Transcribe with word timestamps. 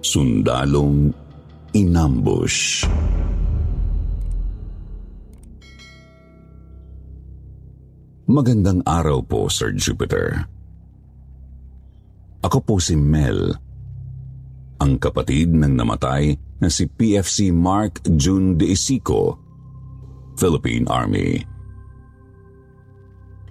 Sundalong 0.00 1.12
inambush. 1.76 2.88
Magandang 8.24 8.80
araw 8.88 9.20
po, 9.20 9.52
Sir 9.52 9.76
Jupiter. 9.76 10.48
Ako 12.40 12.64
po 12.64 12.80
si 12.80 12.96
Mel, 12.96 13.52
ang 14.80 14.96
kapatid 14.96 15.52
ng 15.52 15.76
namatay 15.76 16.32
na 16.64 16.72
si 16.72 16.88
PFC 16.88 17.52
Mark 17.52 18.00
June 18.16 18.56
de 18.56 18.72
Isico, 18.72 19.36
Philippine 20.40 20.88
Army. 20.88 21.44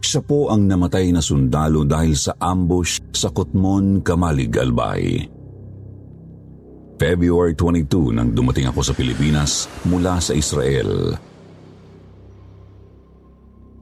Siya 0.02 0.26
po 0.26 0.50
ang 0.50 0.66
namatay 0.66 1.14
na 1.14 1.22
sundalo 1.22 1.86
dahil 1.86 2.18
sa 2.18 2.34
ambush 2.42 2.98
sa 3.14 3.30
Kotmon, 3.30 4.02
Kamalig, 4.02 4.58
Albay. 4.58 5.38
February 7.00 7.56
22 7.56 8.12
nang 8.12 8.36
dumating 8.36 8.68
ako 8.68 8.84
sa 8.84 8.92
Pilipinas 8.92 9.72
mula 9.88 10.20
sa 10.20 10.36
Israel. 10.36 11.16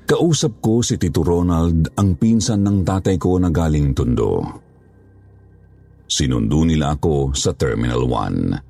Kausap 0.08 0.64
ko 0.64 0.86
si 0.86 0.96
Tito 0.96 1.26
Ronald, 1.26 1.92
ang 1.98 2.16
pinsan 2.16 2.64
ng 2.64 2.86
tatay 2.86 3.20
ko 3.20 3.36
na 3.42 3.52
galing 3.52 3.92
Tondo. 3.92 4.40
Sinundo 6.08 6.64
nila 6.64 6.96
ako 6.96 7.36
sa 7.36 7.52
Terminal 7.52 8.08
1. 8.08 8.64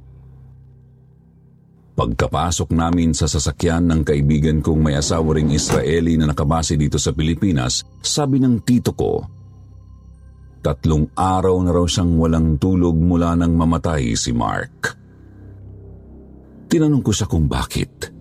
Pagkapasok 1.94 2.74
namin 2.74 3.14
sa 3.14 3.30
sasakyan 3.30 3.86
ng 3.86 4.02
kaibigan 4.02 4.66
kong 4.66 4.82
may 4.82 4.98
asawa 4.98 5.38
ring 5.38 5.54
Israeli 5.54 6.18
na 6.18 6.26
nakabase 6.34 6.74
dito 6.74 6.98
sa 6.98 7.14
Pilipinas, 7.14 7.86
sabi 8.02 8.42
ng 8.42 8.66
tito 8.66 8.98
ko, 8.98 9.37
tatlong 10.68 11.16
araw 11.16 11.64
na 11.64 11.72
raw 11.72 11.88
siyang 11.88 12.20
walang 12.20 12.60
tulog 12.60 13.00
mula 13.00 13.40
nang 13.40 13.56
mamatay 13.56 14.12
si 14.20 14.36
Mark. 14.36 15.00
Tinanong 16.68 17.00
ko 17.00 17.16
siya 17.16 17.32
kung 17.32 17.48
bakit. 17.48 18.12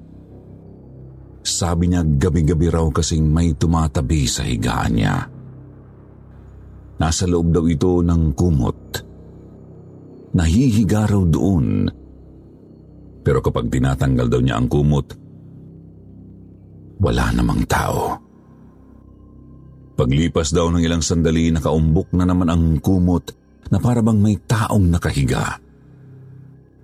Sabi 1.42 1.90
niya 1.90 2.06
gabi-gabi 2.06 2.70
raw 2.70 2.86
kasing 2.86 3.26
may 3.26 3.50
tumatabi 3.58 4.30
sa 4.30 4.46
higaan 4.46 4.94
niya. 4.94 5.26
Nasa 7.02 7.26
loob 7.26 7.50
daw 7.50 7.66
ito 7.66 7.98
ng 7.98 8.22
kumot. 8.38 8.80
Nahihiga 10.38 11.02
raw 11.10 11.22
doon. 11.26 11.90
Pero 13.26 13.42
kapag 13.42 13.66
tinatanggal 13.74 14.26
daw 14.30 14.38
niya 14.38 14.54
ang 14.62 14.70
kumot, 14.70 15.06
wala 17.02 17.34
namang 17.34 17.66
tao. 17.66 18.25
Paglipas 19.96 20.52
daw 20.52 20.68
ng 20.68 20.84
ilang 20.84 21.00
sandali, 21.00 21.48
nakaumbok 21.48 22.12
na 22.12 22.28
naman 22.28 22.52
ang 22.52 22.64
kumot 22.84 23.32
na 23.72 23.80
parabang 23.80 24.20
may 24.20 24.36
taong 24.36 24.92
nakahiga. 24.92 25.56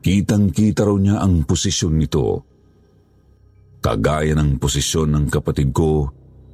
Kitang-kita 0.03 0.89
raw 0.89 0.97
niya 0.97 1.21
ang 1.21 1.45
posisyon 1.45 1.95
nito 2.01 2.51
kagaya 3.83 4.39
ng 4.39 4.63
posisyon 4.63 5.11
ng 5.11 5.27
kapatid 5.27 5.75
ko 5.75 6.07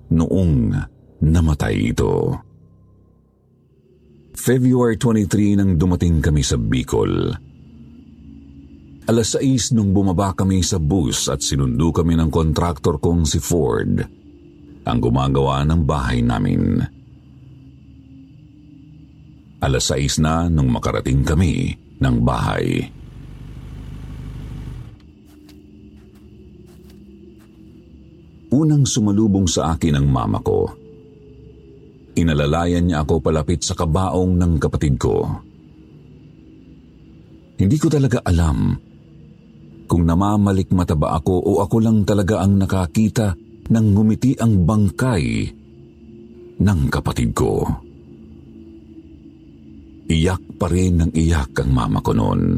noong 0.08 0.72
namatay 1.20 1.92
ito. 1.92 2.32
February 4.32 4.96
23 4.96 5.60
nang 5.60 5.70
dumating 5.76 6.24
kami 6.24 6.40
sa 6.40 6.56
Bicol. 6.56 7.36
Alas 9.08 9.36
6 9.36 9.76
nung 9.76 9.92
bumaba 9.92 10.32
kami 10.32 10.64
sa 10.64 10.80
bus 10.80 11.28
at 11.28 11.44
sinundo 11.44 11.92
kami 11.92 12.16
ng 12.16 12.32
kontraktor 12.32 12.96
kong 12.96 13.28
si 13.28 13.40
Ford, 13.40 14.04
ang 14.88 15.04
gumagawa 15.04 15.62
ng 15.68 15.84
bahay 15.84 16.24
namin. 16.24 16.80
Alas 19.60 19.92
6 19.92 20.24
na 20.24 20.48
nung 20.48 20.72
makarating 20.72 21.20
kami 21.26 21.76
ng 22.00 22.16
bahay. 22.24 22.88
Unang 28.48 28.88
sumalubong 28.88 29.44
sa 29.44 29.76
akin 29.76 30.00
ang 30.00 30.08
mama 30.08 30.40
ko. 30.40 30.72
Inalalayan 32.16 32.88
niya 32.88 33.04
ako 33.04 33.20
palapit 33.20 33.60
sa 33.60 33.76
kabaong 33.76 34.40
ng 34.40 34.52
kapatid 34.56 34.96
ko. 34.96 35.28
Hindi 37.58 37.76
ko 37.76 37.92
talaga 37.92 38.24
alam 38.24 38.72
kung 39.90 40.04
namamalik 40.06 40.70
mata 40.70 40.94
ba 40.94 41.18
ako 41.18 41.34
o 41.42 41.50
ako 41.60 41.76
lang 41.82 42.06
talaga 42.06 42.40
ang 42.44 42.60
nakakita 42.60 43.47
ng 43.68 43.86
ngumiti 43.92 44.36
ang 44.40 44.64
bangkay 44.64 45.24
ng 46.58 46.80
kapatid 46.90 47.30
ko. 47.36 47.64
Iyak 50.08 50.56
pa 50.56 50.66
rin 50.72 51.04
ng 51.04 51.12
iyak 51.12 51.52
ang 51.60 51.70
mama 51.70 52.00
ko 52.00 52.16
noon. 52.16 52.56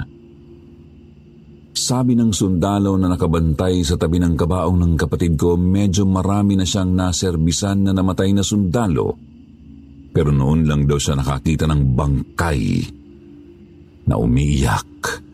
Sabi 1.74 2.14
ng 2.14 2.30
sundalo 2.30 2.94
na 2.94 3.10
nakabantay 3.10 3.82
sa 3.82 3.98
tabi 3.98 4.22
ng 4.22 4.38
kabaong 4.38 4.78
ng 4.78 4.94
kapatid 4.94 5.34
ko, 5.34 5.58
medyo 5.58 6.06
marami 6.06 6.54
na 6.54 6.62
siyang 6.62 6.94
naserbisan 6.94 7.86
na 7.86 7.92
namatay 7.94 8.30
na 8.30 8.46
sundalo. 8.46 9.18
Pero 10.10 10.30
noon 10.30 10.66
lang 10.66 10.86
daw 10.86 10.98
siya 10.98 11.18
nakakita 11.18 11.66
ng 11.66 11.82
bangkay 11.94 12.62
na 14.06 14.14
umiiyak. 14.18 15.29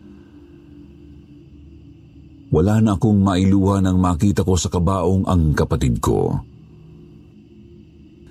Wala 2.47 2.79
na 2.79 2.95
akong 2.95 3.19
mailuha 3.19 3.83
nang 3.83 3.99
makita 3.99 4.47
ko 4.47 4.55
sa 4.55 4.71
kabaong 4.71 5.27
ang 5.27 5.51
kapatid 5.51 5.99
ko. 5.99 6.31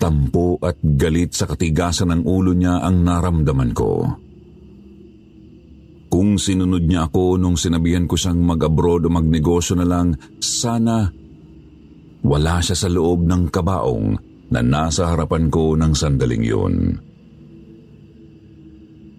Tampo 0.00 0.56
at 0.60 0.80
galit 0.80 1.36
sa 1.36 1.44
katigasan 1.44 2.12
ng 2.12 2.22
ulo 2.24 2.56
niya 2.56 2.80
ang 2.80 3.04
naramdaman 3.04 3.72
ko. 3.76 3.92
Kung 6.06 6.40
sinunod 6.40 6.88
niya 6.88 7.12
ako 7.12 7.36
nung 7.36 7.60
sinabihan 7.60 8.08
ko 8.08 8.16
siyang 8.16 8.40
mag-abroad 8.40 9.04
o 9.04 9.12
magnegosyo 9.12 9.76
na 9.76 9.84
lang, 9.84 10.16
sana 10.40 11.12
wala 12.24 12.56
siya 12.64 12.76
sa 12.76 12.88
loob 12.88 13.28
ng 13.28 13.52
kabaong 13.52 14.08
na 14.48 14.60
nasa 14.64 15.12
harapan 15.12 15.52
ko 15.52 15.76
ng 15.76 15.92
sandaling 15.92 16.44
yun. 16.46 16.74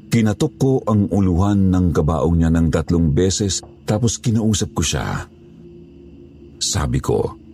Kinatok 0.08 0.53
ko 0.58 0.74
ang 0.88 1.12
uluhan 1.12 1.69
ng 1.69 1.94
kabaong 1.94 2.40
niya 2.40 2.50
ng 2.50 2.72
tatlong 2.72 3.12
beses 3.12 3.59
tapos 3.88 4.20
kinausap 4.20 4.75
ko 4.75 4.84
siya. 4.84 5.24
Sabi 6.59 7.00
ko, 7.00 7.48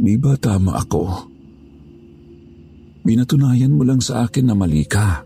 Di 0.00 0.16
ba 0.16 0.32
tama 0.40 0.80
ako? 0.80 1.28
Binatunayan 3.04 3.76
mo 3.76 3.84
lang 3.84 4.00
sa 4.00 4.24
akin 4.24 4.48
na 4.48 4.56
mali 4.56 4.88
ka. 4.88 5.20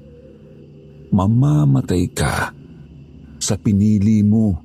Mamamatay 1.15 2.11
ka 2.11 2.51
sa 3.39 3.55
pinili 3.55 4.27
mo. 4.27 4.59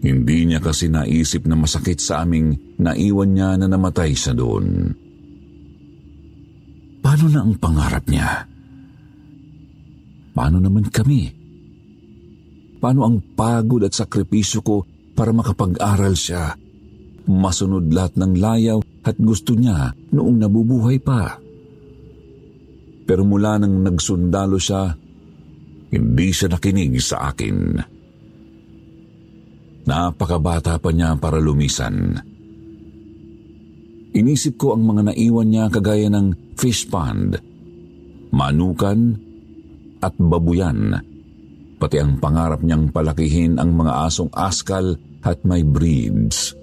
Hindi 0.00 0.48
niya 0.48 0.64
kasi 0.64 0.88
naisip 0.88 1.44
na 1.44 1.60
masakit 1.60 2.00
sa 2.00 2.24
aming 2.24 2.76
naiwan 2.80 3.36
niya 3.36 3.60
na 3.60 3.68
namatay 3.68 4.16
siya 4.16 4.32
doon. 4.32 4.96
Paano 7.04 7.24
na 7.28 7.44
ang 7.44 7.56
pangarap 7.60 8.04
niya? 8.08 8.48
Paano 10.32 10.56
naman 10.56 10.88
kami? 10.88 11.28
Paano 11.28 11.43
ang 12.92 13.16
pagod 13.32 13.80
at 13.86 13.96
sakripisyo 13.96 14.60
ko 14.60 14.76
para 15.16 15.32
makapag-aral 15.32 16.12
siya? 16.12 16.52
Masunod 17.24 17.88
lahat 17.88 18.20
ng 18.20 18.36
layaw 18.36 18.78
at 19.04 19.16
gusto 19.16 19.56
niya 19.56 19.96
noong 20.12 20.44
nabubuhay 20.44 21.00
pa. 21.00 21.40
Pero 23.04 23.24
mula 23.24 23.56
nang 23.56 23.80
nagsundalo 23.80 24.60
siya, 24.60 24.92
hindi 25.94 26.28
siya 26.34 26.52
nakinig 26.52 27.00
sa 27.00 27.32
akin. 27.32 27.56
Napakabata 29.84 30.76
pa 30.80 30.90
niya 30.92 31.16
para 31.16 31.40
lumisan. 31.40 32.16
Inisip 34.14 34.60
ko 34.60 34.76
ang 34.76 34.84
mga 34.84 35.12
naiwan 35.12 35.48
niya 35.48 35.64
kagaya 35.68 36.08
ng 36.08 36.56
fish 36.56 36.88
pond, 36.88 37.36
manukan 38.32 39.16
at 40.00 40.14
babuyan 40.16 41.13
pati 41.76 42.00
ang 42.00 42.16
pangarap 42.22 42.62
niyang 42.62 42.90
palakihin 42.94 43.58
ang 43.58 43.74
mga 43.74 44.06
asong 44.08 44.30
askal 44.32 44.96
at 45.24 45.42
may 45.42 45.64
breeds. 45.64 46.54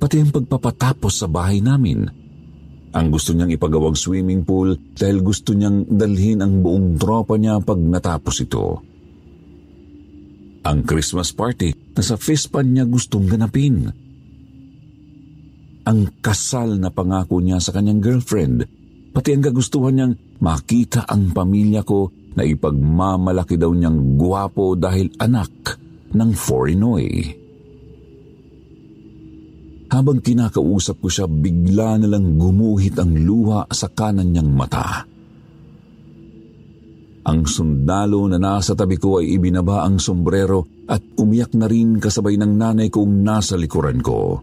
Pati 0.00 0.20
ang 0.20 0.30
pagpapatapos 0.32 1.24
sa 1.24 1.28
bahay 1.30 1.64
namin. 1.64 2.04
Ang 2.94 3.06
gusto 3.10 3.34
niyang 3.34 3.50
ipagawang 3.50 3.98
swimming 3.98 4.46
pool 4.46 4.76
dahil 4.94 5.24
gusto 5.24 5.56
niyang 5.56 5.88
dalhin 5.88 6.44
ang 6.44 6.62
buong 6.62 6.94
tropa 7.00 7.34
niya 7.34 7.58
pag 7.58 7.80
natapos 7.80 8.36
ito. 8.44 8.84
Ang 10.64 10.78
Christmas 10.88 11.34
party 11.34 11.92
na 11.92 12.02
sa 12.04 12.14
fistpan 12.16 12.72
niya 12.72 12.84
gustong 12.88 13.28
ganapin. 13.28 13.90
Ang 15.84 16.00
kasal 16.24 16.80
na 16.80 16.88
pangako 16.88 17.44
niya 17.44 17.60
sa 17.60 17.76
kanyang 17.76 18.00
girlfriend, 18.00 18.64
pati 19.12 19.36
ang 19.36 19.44
kagustuhan 19.44 19.92
niyang 19.92 20.14
makita 20.40 21.04
ang 21.04 21.34
pamilya 21.36 21.84
ko 21.84 22.08
na 22.34 22.42
ipagmamalaki 22.42 23.54
daw 23.54 23.70
niyang 23.70 24.18
guwapo 24.18 24.74
dahil 24.74 25.10
anak 25.18 25.78
ng 26.14 26.30
Forinoy. 26.34 27.06
Habang 29.94 30.18
kinakausap 30.18 30.98
ko 30.98 31.08
siya, 31.10 31.30
bigla 31.30 32.02
na 32.02 32.10
lang 32.10 32.34
gumuhit 32.34 32.98
ang 32.98 33.14
luha 33.14 33.62
sa 33.70 33.86
kanan 33.86 34.34
niyang 34.34 34.50
mata. 34.50 35.06
Ang 37.24 37.48
sundalo 37.48 38.26
na 38.28 38.36
nasa 38.36 38.76
tabi 38.76 38.98
ko 39.00 39.22
ay 39.22 39.38
ibinaba 39.38 39.86
ang 39.86 39.96
sombrero 39.96 40.84
at 40.90 41.00
umiyak 41.16 41.56
na 41.56 41.70
rin 41.70 41.96
kasabay 41.96 42.36
ng 42.36 42.52
nanay 42.58 42.92
kong 42.92 43.24
nasa 43.24 43.56
likuran 43.56 44.02
ko. 44.04 44.42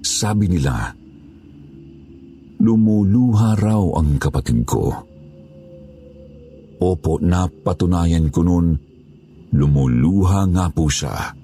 Sabi 0.00 0.48
nila, 0.48 0.94
lumuluha 2.62 3.58
raw 3.60 3.84
ang 4.00 4.16
kapatid 4.16 4.64
ko. 4.64 5.13
Opo, 6.82 7.22
napatunayan 7.22 8.30
ko 8.34 8.40
noon, 8.42 8.74
lumuluha 9.54 10.50
nga 10.50 10.66
po 10.72 10.90
siya. 10.90 11.34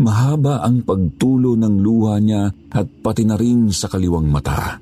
Mahaba 0.00 0.64
ang 0.64 0.80
pagtulo 0.84 1.56
ng 1.56 1.76
luha 1.80 2.16
niya 2.20 2.48
at 2.72 2.86
pati 3.04 3.24
na 3.28 3.36
rin 3.36 3.68
sa 3.68 3.88
kaliwang 3.88 4.28
mata. 4.28 4.80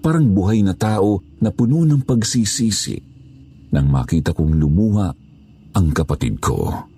Parang 0.00 0.32
buhay 0.32 0.64
na 0.64 0.72
tao 0.72 1.20
na 1.44 1.52
puno 1.52 1.84
ng 1.84 2.00
pagsisisi 2.00 2.96
nang 3.76 3.92
makita 3.92 4.32
kong 4.32 4.56
lumuha 4.56 5.08
ang 5.76 5.86
kapatid 5.92 6.40
ko. 6.40 6.88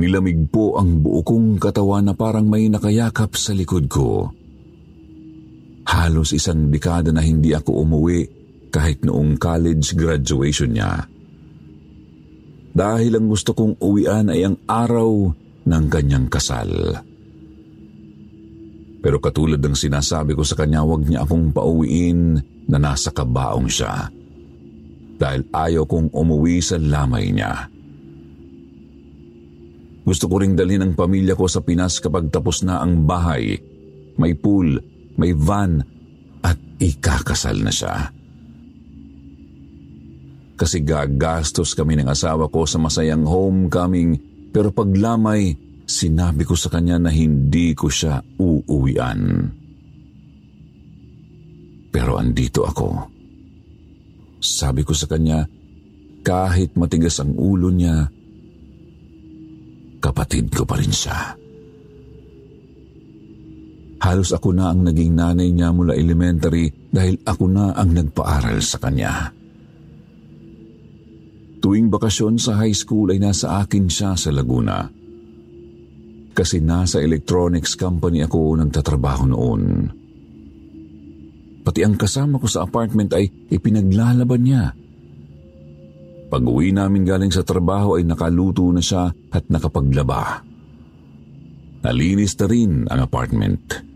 Nilamig 0.00 0.48
po 0.48 0.80
ang 0.80 1.04
buo 1.04 1.20
kong 1.20 1.60
katawan 1.60 2.08
na 2.08 2.14
parang 2.16 2.48
may 2.48 2.72
nakayakap 2.72 3.36
sa 3.36 3.52
likod 3.52 3.84
ko. 3.92 4.32
Halos 5.90 6.30
isang 6.30 6.70
dekada 6.70 7.10
na 7.10 7.18
hindi 7.18 7.50
ako 7.50 7.82
umuwi 7.82 8.20
kahit 8.70 9.02
noong 9.02 9.34
college 9.42 9.98
graduation 9.98 10.70
niya. 10.70 11.02
Dahil 12.70 13.18
ang 13.18 13.26
gusto 13.26 13.50
kong 13.50 13.82
uwian 13.82 14.30
ay 14.30 14.46
ang 14.46 14.54
araw 14.70 15.34
ng 15.66 15.84
kanyang 15.90 16.30
kasal. 16.30 16.70
Pero 19.00 19.18
katulad 19.18 19.58
ng 19.58 19.74
sinasabi 19.74 20.38
ko 20.38 20.46
sa 20.46 20.54
kanya, 20.54 20.86
huwag 20.86 21.10
niya 21.10 21.26
akong 21.26 21.50
pauwiin 21.50 22.38
na 22.70 22.78
nasa 22.78 23.10
kabaong 23.10 23.66
siya. 23.66 24.06
Dahil 25.18 25.42
ayaw 25.50 25.84
kong 25.90 26.14
umuwi 26.14 26.62
sa 26.62 26.78
lamay 26.78 27.34
niya. 27.34 27.66
Gusto 30.06 30.30
ko 30.30 30.38
ring 30.38 30.54
dalhin 30.54 30.86
ang 30.86 30.94
pamilya 30.94 31.34
ko 31.34 31.50
sa 31.50 31.60
Pinas 31.60 31.98
kapag 31.98 32.30
tapos 32.30 32.62
na 32.62 32.78
ang 32.78 33.02
bahay. 33.02 33.58
May 34.16 34.38
pool, 34.38 34.78
may 35.20 35.36
van, 35.36 35.84
at 36.40 36.56
ikakasal 36.80 37.60
na 37.60 37.68
siya. 37.68 38.08
Kasi 40.56 40.80
gagastos 40.84 41.76
kami 41.76 42.00
ng 42.00 42.08
asawa 42.08 42.48
ko 42.48 42.64
sa 42.64 42.76
masayang 42.76 43.24
homecoming 43.24 44.16
pero 44.52 44.68
paglamay 44.72 45.56
sinabi 45.88 46.44
ko 46.44 46.52
sa 46.52 46.68
kanya 46.68 47.00
na 47.00 47.10
hindi 47.10 47.72
ko 47.72 47.88
siya 47.88 48.20
uuwian. 48.36 49.48
Pero 51.90 52.20
andito 52.20 52.68
ako. 52.68 53.08
Sabi 54.40 54.84
ko 54.84 54.92
sa 54.92 55.08
kanya, 55.08 55.48
kahit 56.22 56.76
matigas 56.76 57.18
ang 57.18 57.34
ulo 57.34 57.72
niya, 57.72 58.06
kapatid 59.98 60.52
ko 60.52 60.68
pa 60.68 60.76
rin 60.76 60.92
siya. 60.92 61.39
Halos 64.00 64.32
ako 64.32 64.56
na 64.56 64.72
ang 64.72 64.80
naging 64.80 65.12
nanay 65.12 65.52
niya 65.52 65.76
mula 65.76 65.92
elementary 65.92 66.72
dahil 66.88 67.20
ako 67.20 67.44
na 67.52 67.76
ang 67.76 67.92
nagpaaral 67.92 68.58
sa 68.64 68.80
kanya. 68.80 69.28
Tuwing 71.60 71.92
bakasyon 71.92 72.40
sa 72.40 72.56
high 72.56 72.72
school 72.72 73.12
ay 73.12 73.20
nasa 73.20 73.60
akin 73.60 73.84
siya 73.92 74.16
sa 74.16 74.32
Laguna 74.32 74.88
kasi 76.32 76.64
nasa 76.64 77.04
electronics 77.04 77.76
company 77.76 78.24
ako 78.24 78.56
nagtatrabaho 78.56 79.28
noon. 79.28 79.62
Pati 81.60 81.80
ang 81.84 82.00
kasama 82.00 82.40
ko 82.40 82.48
sa 82.48 82.64
apartment 82.64 83.12
ay 83.12 83.28
ipinaglalaban 83.52 84.40
niya. 84.40 84.72
Pag 86.32 86.42
uwi 86.46 86.72
namin 86.72 87.04
galing 87.04 87.28
sa 87.28 87.44
trabaho 87.44 88.00
ay 88.00 88.08
nakaluto 88.08 88.64
na 88.72 88.80
siya 88.80 89.12
at 89.12 89.44
nakapaglaba. 89.52 90.40
Nalinis 91.84 92.32
na 92.40 92.46
rin 92.48 92.72
ang 92.88 93.00
apartment. 93.04 93.89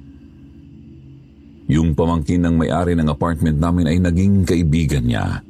Yung 1.69 1.97
pamangkin 1.97 2.45
ng 2.45 2.61
may-ari 2.61 2.93
ng 2.93 3.09
apartment 3.09 3.57
namin 3.57 3.89
ay 3.89 3.99
naging 4.03 4.45
kaibigan 4.45 5.05
niya. 5.09 5.41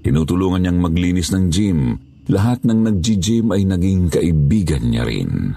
Tinutulungan 0.00 0.64
niyang 0.64 0.80
maglinis 0.80 1.28
ng 1.36 1.44
gym 1.52 1.80
lahat 2.28 2.64
ng 2.64 2.80
nag-gym 2.84 3.52
ay 3.52 3.64
naging 3.68 4.08
kaibigan 4.08 4.84
niya 4.88 5.04
rin. 5.04 5.52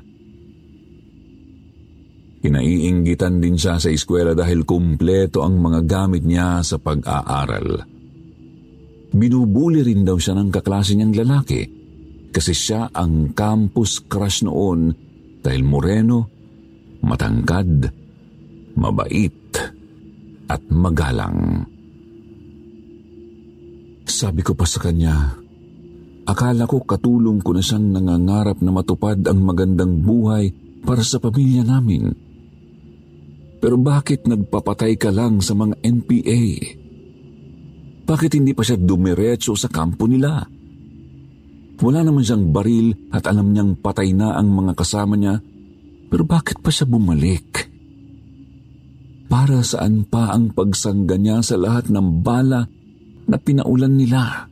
Kinaiinggitan 2.41 3.37
din 3.37 3.55
siya 3.55 3.77
sa 3.77 3.87
eskwela 3.93 4.33
dahil 4.33 4.65
kumpleto 4.65 5.45
ang 5.45 5.61
mga 5.61 5.85
gamit 5.85 6.25
niya 6.25 6.65
sa 6.65 6.81
pag-aaral. 6.81 7.85
Binubuli 9.11 9.85
rin 9.85 10.01
daw 10.07 10.17
siya 10.17 10.35
ng 10.39 10.49
kaklase 10.49 10.97
niyang 10.97 11.13
lalaki 11.13 11.61
kasi 12.31 12.55
siya 12.55 12.89
ang 12.95 13.35
campus 13.35 14.01
crush 14.07 14.41
noon 14.47 14.95
dahil 15.43 15.61
moreno, 15.67 16.31
matangkad, 17.03 18.00
mabait, 18.77 19.33
at 20.51 20.61
magalang. 20.67 21.63
Sabi 24.03 24.43
ko 24.43 24.51
pa 24.51 24.67
sa 24.67 24.83
kanya, 24.83 25.41
Akala 26.31 26.69
ko 26.69 26.85
katulong 26.85 27.41
ko 27.41 27.51
na 27.51 27.59
siyang 27.65 27.91
nangangarap 27.91 28.61
na 28.61 28.71
matupad 28.71 29.19
ang 29.25 29.41
magandang 29.41 30.05
buhay 30.05 30.53
para 30.85 31.01
sa 31.01 31.17
pamilya 31.17 31.65
namin. 31.65 32.13
Pero 33.61 33.75
bakit 33.75 34.29
nagpapatay 34.29 34.95
ka 34.95 35.09
lang 35.11 35.43
sa 35.43 35.57
mga 35.57 35.81
NPA? 35.81 36.43
Bakit 38.05 38.31
hindi 38.37 38.55
pa 38.55 38.63
siya 38.63 38.79
dumiretso 38.79 39.53
sa 39.59 39.67
kampo 39.69 40.07
nila? 40.07 40.45
Wala 41.81 41.99
naman 42.05 42.23
siyang 42.23 42.53
baril 42.53 43.11
at 43.11 43.25
alam 43.25 43.51
niyang 43.51 43.75
patay 43.81 44.13
na 44.13 44.37
ang 44.37 44.49
mga 44.53 44.77
kasama 44.77 45.17
niya, 45.17 45.41
pero 46.07 46.23
bakit 46.23 46.61
pa 46.61 46.69
siya 46.69 46.85
bumalik? 46.85 47.50
Para 49.31 49.63
saan 49.63 50.03
pa 50.03 50.35
ang 50.35 50.51
pagsangga 50.51 51.15
niya 51.15 51.39
sa 51.39 51.55
lahat 51.55 51.87
ng 51.87 52.19
bala 52.19 52.67
na 53.31 53.37
pinaulan 53.39 53.95
nila? 53.95 54.51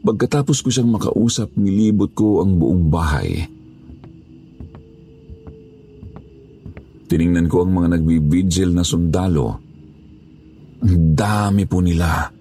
Pagkatapos 0.00 0.64
ko 0.64 0.72
siyang 0.72 0.88
makausap, 0.88 1.52
nilibot 1.60 2.16
ko 2.16 2.40
ang 2.40 2.56
buong 2.56 2.88
bahay. 2.88 3.44
Tiningnan 7.12 7.44
ko 7.52 7.68
ang 7.68 7.76
mga 7.76 8.00
nagbibigil 8.00 8.72
na 8.72 8.88
sundalo. 8.88 9.60
Ang 10.80 11.12
dami 11.12 11.68
po 11.68 11.84
nila. 11.84 12.32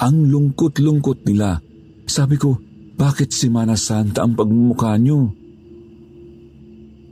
Ang 0.00 0.32
lungkot-lungkot 0.32 1.28
nila. 1.28 1.60
Sabi 2.08 2.40
ko, 2.40 2.56
bakit 2.96 3.36
si 3.36 3.52
Mana 3.52 3.76
Santa 3.76 4.24
ang 4.24 4.32
pagmumukha 4.32 4.96
niyo? 4.96 5.43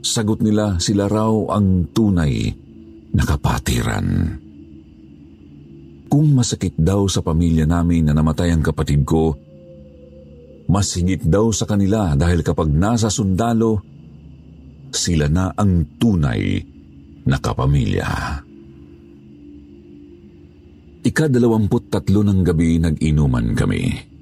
Sagot 0.03 0.43
nila 0.43 0.83
sila 0.83 1.07
raw 1.07 1.31
ang 1.55 1.87
tunay 1.95 2.51
na 3.15 3.23
kapatiran. 3.23 4.35
Kung 6.11 6.27
masakit 6.35 6.75
daw 6.75 7.07
sa 7.07 7.23
pamilya 7.23 7.63
namin 7.63 8.05
na 8.05 8.13
namatay 8.13 8.51
ang 8.51 8.59
kapatid 8.59 9.07
ko, 9.07 9.33
mas 10.67 10.91
higit 10.99 11.23
daw 11.23 11.49
sa 11.55 11.63
kanila 11.63 12.19
dahil 12.19 12.43
kapag 12.43 12.67
nasa 12.67 13.07
sundalo, 13.07 13.79
sila 14.91 15.31
na 15.31 15.55
ang 15.55 15.95
tunay 15.95 16.59
na 17.23 17.39
kapamilya. 17.39 18.11
Ikadalawamput 21.03 21.87
tatlo 21.87 22.21
ng 22.27 22.39
gabi 22.43 22.79
nag-inuman 22.79 23.55
kami. 23.55 24.12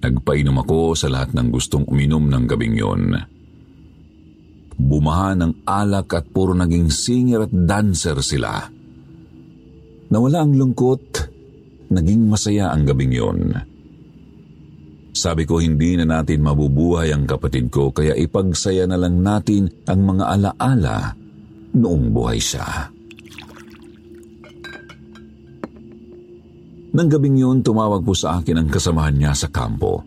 Nagpainom 0.00 0.56
ako 0.64 0.96
sa 0.96 1.12
lahat 1.12 1.36
ng 1.36 1.52
gustong 1.52 1.84
uminom 1.84 2.24
ng 2.24 2.44
gabing 2.48 2.76
yon. 2.76 3.04
bumaha 4.80 5.36
ng 5.36 5.68
alak 5.68 6.08
at 6.16 6.24
puro 6.32 6.56
naging 6.56 6.88
singer 6.88 7.44
at 7.44 7.52
dancer 7.52 8.16
sila. 8.24 8.64
Nawala 10.08 10.40
ang 10.40 10.56
lungkot, 10.56 11.04
naging 11.92 12.24
masaya 12.24 12.72
ang 12.72 12.88
gabing 12.88 13.12
yon. 13.12 13.40
Sabi 15.12 15.44
ko 15.44 15.60
hindi 15.60 16.00
na 16.00 16.08
natin 16.08 16.40
mabubuhay 16.40 17.12
ang 17.12 17.28
kapatid 17.28 17.68
ko 17.68 17.92
kaya 17.92 18.16
ipagsaya 18.16 18.88
na 18.88 18.96
lang 18.96 19.20
natin 19.20 19.68
ang 19.84 20.00
mga 20.00 20.24
alaala 20.32 21.12
noong 21.76 22.08
buhay 22.08 22.40
siya. 22.40 22.88
Nang 26.90 27.06
gabing 27.06 27.38
yun, 27.38 27.58
tumawag 27.62 28.02
po 28.02 28.18
sa 28.18 28.42
akin 28.42 28.58
ang 28.58 28.68
kasamahan 28.68 29.14
niya 29.14 29.32
sa 29.34 29.46
kampo. 29.46 30.02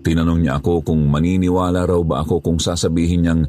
Tinanong 0.00 0.40
niya 0.40 0.56
ako 0.56 0.80
kung 0.88 1.04
maniniwala 1.04 1.84
raw 1.84 2.00
ba 2.00 2.24
ako 2.24 2.40
kung 2.40 2.56
sasabihin 2.56 3.20
niyang 3.28 3.42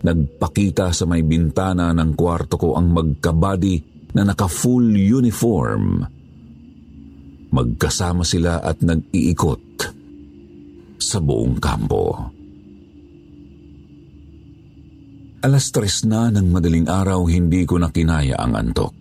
nagpakita 0.00 0.90
sa 0.90 1.04
may 1.06 1.22
bintana 1.22 1.94
ng 1.94 2.18
kwarto 2.18 2.58
ko 2.58 2.74
ang 2.74 2.90
magkabady 2.90 3.78
na 4.16 4.26
naka-full 4.26 4.90
uniform. 4.90 6.02
Magkasama 7.54 8.26
sila 8.26 8.58
at 8.58 8.82
nag-iikot 8.82 9.62
sa 10.98 11.22
buong 11.22 11.62
kampo. 11.62 12.06
Alas 15.40 15.72
tres 15.72 16.04
na 16.04 16.28
ng 16.28 16.52
madaling 16.52 16.90
araw 16.90 17.24
hindi 17.24 17.64
ko 17.64 17.80
na 17.80 17.88
kinaya 17.88 18.36
ang 18.36 18.58
antok. 18.58 18.98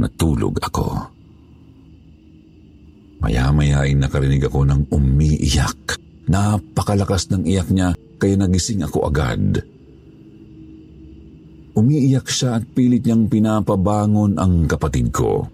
Natulog 0.00 0.56
ako. 0.64 0.88
Maya-maya 3.20 3.84
ay 3.84 3.92
nakarinig 4.00 4.48
ako 4.48 4.64
ng 4.64 4.80
umiiyak. 4.88 6.00
Napakalakas 6.32 7.28
ng 7.28 7.44
iyak 7.44 7.68
niya 7.68 7.92
kaya 8.16 8.40
nagising 8.40 8.80
ako 8.80 9.12
agad. 9.12 9.60
Umiiyak 11.76 12.32
siya 12.32 12.56
at 12.56 12.64
pilit 12.72 13.04
niyang 13.04 13.28
pinapabangon 13.28 14.40
ang 14.40 14.64
kapatid 14.64 15.12
ko. 15.12 15.44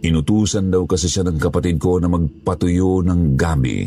Inutusan 0.00 0.70
daw 0.70 0.86
kasi 0.86 1.10
siya 1.10 1.26
ng 1.26 1.36
kapatid 1.36 1.82
ko 1.82 1.98
na 1.98 2.08
magpatuyo 2.08 3.02
ng 3.04 3.20
gabi. 3.34 3.78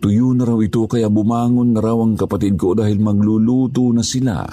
Tuyo 0.00 0.32
na 0.32 0.44
raw 0.46 0.58
ito 0.62 0.86
kaya 0.86 1.10
bumangon 1.10 1.74
na 1.74 1.80
raw 1.82 1.98
ang 1.98 2.14
kapatid 2.14 2.54
ko 2.56 2.78
dahil 2.78 3.02
magluluto 3.02 3.90
na 3.90 4.04
sila 4.04 4.44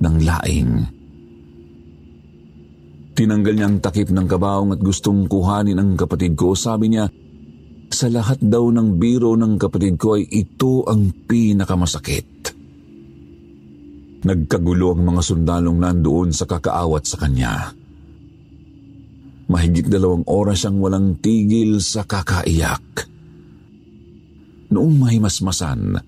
ng 0.00 0.16
laing. 0.20 0.70
Tinanggal 3.14 3.52
niya 3.52 3.68
ang 3.68 3.78
takip 3.84 4.08
ng 4.08 4.24
kabaong 4.24 4.72
at 4.72 4.80
gustong 4.80 5.28
kuhanin 5.28 5.76
ang 5.76 5.92
kapatid 5.92 6.32
ko. 6.40 6.56
Sabi 6.56 6.88
niya, 6.88 7.04
sa 7.90 8.06
lahat 8.08 8.40
daw 8.40 8.70
ng 8.72 8.96
biro 8.96 9.36
ng 9.36 9.60
kapatid 9.60 10.00
ko 10.00 10.16
ay 10.16 10.24
ito 10.24 10.88
ang 10.88 11.12
pinakamasakit. 11.28 12.56
Nagkagulo 14.24 14.96
ang 14.96 15.02
mga 15.04 15.22
sundalong 15.24 15.78
nandoon 15.80 16.32
sa 16.32 16.48
kakaawat 16.48 17.04
sa 17.04 17.16
kanya. 17.20 17.72
Mahigit 19.50 19.90
dalawang 19.90 20.24
oras 20.30 20.62
siyang 20.62 20.78
walang 20.78 21.18
tigil 21.18 21.82
sa 21.82 22.06
kakaiyak. 22.06 23.10
Noong 24.70 24.94
mahimasmasan, 24.96 25.98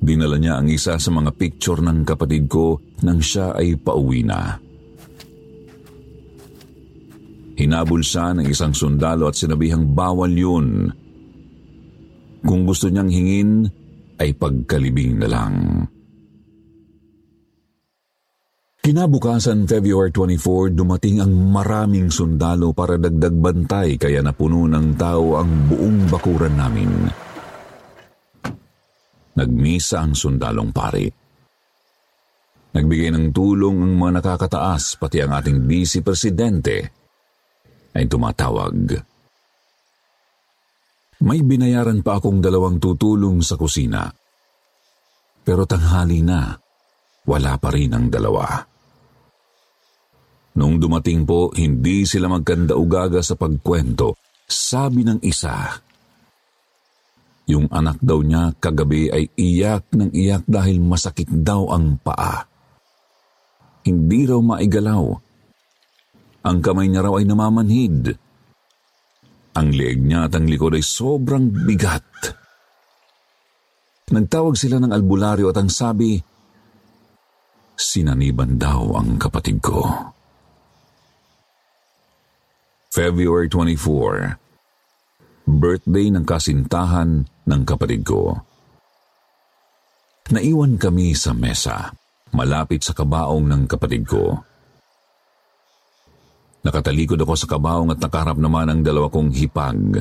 dinala 0.00 0.36
niya 0.38 0.60
ang 0.60 0.68
isa 0.70 0.96
sa 0.96 1.10
mga 1.12 1.30
picture 1.34 1.80
ng 1.82 2.06
kapatid 2.06 2.48
ko 2.50 2.78
nang 3.02 3.20
siya 3.20 3.54
ay 3.54 3.78
pauwi 3.78 4.22
na. 4.26 4.56
Hinabol 7.54 8.02
siya 8.02 8.34
ng 8.34 8.46
isang 8.50 8.74
sundalo 8.74 9.30
at 9.30 9.38
sinabihang 9.38 9.94
bawal 9.94 10.32
yun. 10.34 10.90
Kung 12.44 12.66
gusto 12.66 12.90
niyang 12.90 13.08
hingin, 13.08 13.50
ay 14.18 14.34
pagkalibing 14.34 15.22
na 15.22 15.28
lang. 15.30 15.54
Kinabukasan 18.84 19.64
February 19.64 20.12
24, 20.12 20.76
dumating 20.76 21.24
ang 21.24 21.32
maraming 21.32 22.12
sundalo 22.12 22.76
para 22.76 23.00
dagdag 23.00 23.32
bantay 23.32 23.96
kaya 23.96 24.20
napuno 24.20 24.68
ng 24.68 24.92
tao 25.00 25.40
ang 25.40 25.72
buong 25.72 26.04
bakuran 26.12 26.52
namin. 26.52 27.08
Nagmisa 29.34 30.02
ang 30.02 30.14
sundalong 30.14 30.70
pari. 30.70 31.10
Nagbigay 32.74 33.10
ng 33.14 33.30
tulong 33.30 33.82
ang 33.82 33.94
mga 33.94 34.12
nakakataas 34.18 34.98
pati 34.98 35.22
ang 35.22 35.34
ating 35.34 35.62
vice 35.62 36.02
presidente 36.02 36.76
ay 37.94 38.10
tumatawag. 38.10 38.98
May 41.22 41.40
binayaran 41.46 42.02
pa 42.02 42.18
akong 42.18 42.42
dalawang 42.42 42.82
tutulong 42.82 43.38
sa 43.40 43.54
kusina. 43.54 44.10
Pero 45.46 45.62
tanghali 45.64 46.20
na, 46.24 46.50
wala 47.30 47.54
pa 47.56 47.70
rin 47.70 47.94
ang 47.94 48.10
dalawa. 48.10 48.44
Nung 50.54 50.78
dumating 50.78 51.26
po, 51.26 51.50
hindi 51.54 52.06
sila 52.06 52.30
magkanda-ugaga 52.30 53.22
sa 53.22 53.34
pagkwento. 53.34 54.14
Sabi 54.44 55.02
ng 55.02 55.18
isa, 55.24 55.83
yung 57.44 57.68
anak 57.68 58.00
daw 58.00 58.24
niya 58.24 58.56
kagabi 58.56 59.12
ay 59.12 59.24
iyak 59.36 59.88
ng 59.92 60.10
iyak 60.16 60.44
dahil 60.48 60.80
masakit 60.80 61.28
daw 61.28 61.68
ang 61.72 62.00
paa. 62.00 62.48
Hindi 63.84 64.24
raw 64.24 64.40
maigalaw 64.40 65.24
ang 66.44 66.60
kamay 66.60 66.92
niya 66.92 67.08
raw 67.08 67.16
ay 67.16 67.24
namamanhid. 67.24 68.20
Ang 69.56 69.68
leeg 69.72 70.04
niya 70.04 70.28
at 70.28 70.36
ang 70.36 70.44
likod 70.44 70.76
ay 70.76 70.84
sobrang 70.84 71.48
bigat. 71.48 72.04
Nagtawag 74.12 74.52
sila 74.60 74.76
ng 74.76 74.92
albularyo 74.92 75.48
at 75.48 75.56
ang 75.56 75.72
sabi, 75.72 76.20
sinaniban 77.72 78.60
daw 78.60 78.92
ang 79.00 79.16
kapatid 79.16 79.64
ko. 79.64 79.88
February 82.92 83.48
24, 83.48 84.43
birthday 85.44 86.08
ng 86.08 86.24
kasintahan 86.24 87.24
ng 87.24 87.62
kapatid 87.68 88.04
ko. 88.04 88.32
Naiwan 90.32 90.80
kami 90.80 91.12
sa 91.12 91.36
mesa, 91.36 91.92
malapit 92.32 92.80
sa 92.80 92.96
kabaong 92.96 93.44
ng 93.44 93.62
kapatid 93.68 94.08
ko. 94.08 94.40
Nakatalikod 96.64 97.20
ako 97.20 97.34
sa 97.36 97.44
kabaong 97.44 97.92
at 97.92 98.00
nakaharap 98.00 98.40
naman 98.40 98.72
ang 98.72 98.80
dalawa 98.80 99.12
kong 99.12 99.36
hipag. 99.36 100.00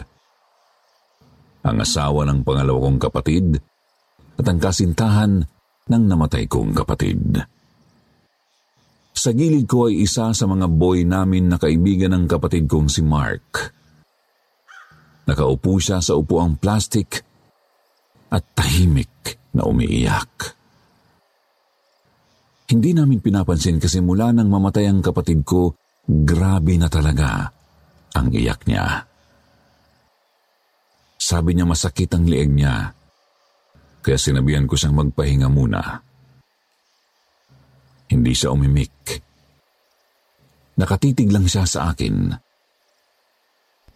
Ang 1.64 1.78
asawa 1.84 2.24
ng 2.24 2.40
pangalawa 2.48 2.88
kong 2.88 3.00
kapatid 3.04 3.60
at 4.40 4.46
ang 4.48 4.60
kasintahan 4.64 5.44
ng 5.92 6.04
namatay 6.08 6.48
kong 6.48 6.72
kapatid. 6.72 7.44
Sa 9.14 9.30
gilid 9.36 9.68
ko 9.68 9.92
ay 9.92 10.08
isa 10.08 10.32
sa 10.32 10.46
mga 10.48 10.72
boy 10.72 11.04
namin 11.04 11.52
na 11.52 11.60
kaibigan 11.60 12.16
ng 12.16 12.26
kapatid 12.32 12.66
kong 12.66 12.88
si 12.88 13.04
Mark. 13.04 13.83
Nakaupo 15.24 15.80
siya 15.80 16.04
sa 16.04 16.20
upuang 16.20 16.60
plastik 16.60 17.24
at 18.34 18.44
tahimik 18.58 19.40
na 19.56 19.64
umiiyak. 19.64 20.58
Hindi 22.74 22.92
namin 22.92 23.22
pinapansin 23.22 23.78
kasi 23.78 24.02
mula 24.02 24.34
nang 24.34 24.50
mamatay 24.50 24.90
ang 24.90 25.00
kapatid 25.00 25.46
ko, 25.46 25.78
Grabe 26.04 26.76
na 26.76 26.92
talaga 26.92 27.48
ang 28.12 28.28
iyak 28.28 28.68
niya. 28.68 29.08
Sabi 31.16 31.56
niya 31.56 31.64
masakit 31.64 32.12
ang 32.12 32.28
lieg 32.28 32.52
niya, 32.52 32.92
kaya 34.04 34.20
sinabihan 34.20 34.68
ko 34.68 34.76
siyang 34.76 35.00
magpahinga 35.00 35.48
muna. 35.48 35.80
Hindi 38.12 38.36
siya 38.36 38.52
umimik. 38.52 39.24
Nakatitig 40.76 41.32
lang 41.32 41.48
siya 41.48 41.64
sa 41.64 41.96
akin. 41.96 42.36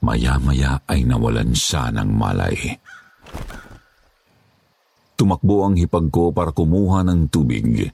Maya-maya 0.01 0.81
ay 0.85 1.05
nawalan 1.07 1.57
siya 1.57 1.89
ng 1.89 2.09
malay. 2.13 2.57
Tumakbo 5.17 5.65
ang 5.65 5.73
hipag 5.73 6.13
ko 6.13 6.29
para 6.29 6.53
kumuha 6.53 7.01
ng 7.01 7.25
tubig. 7.33 7.89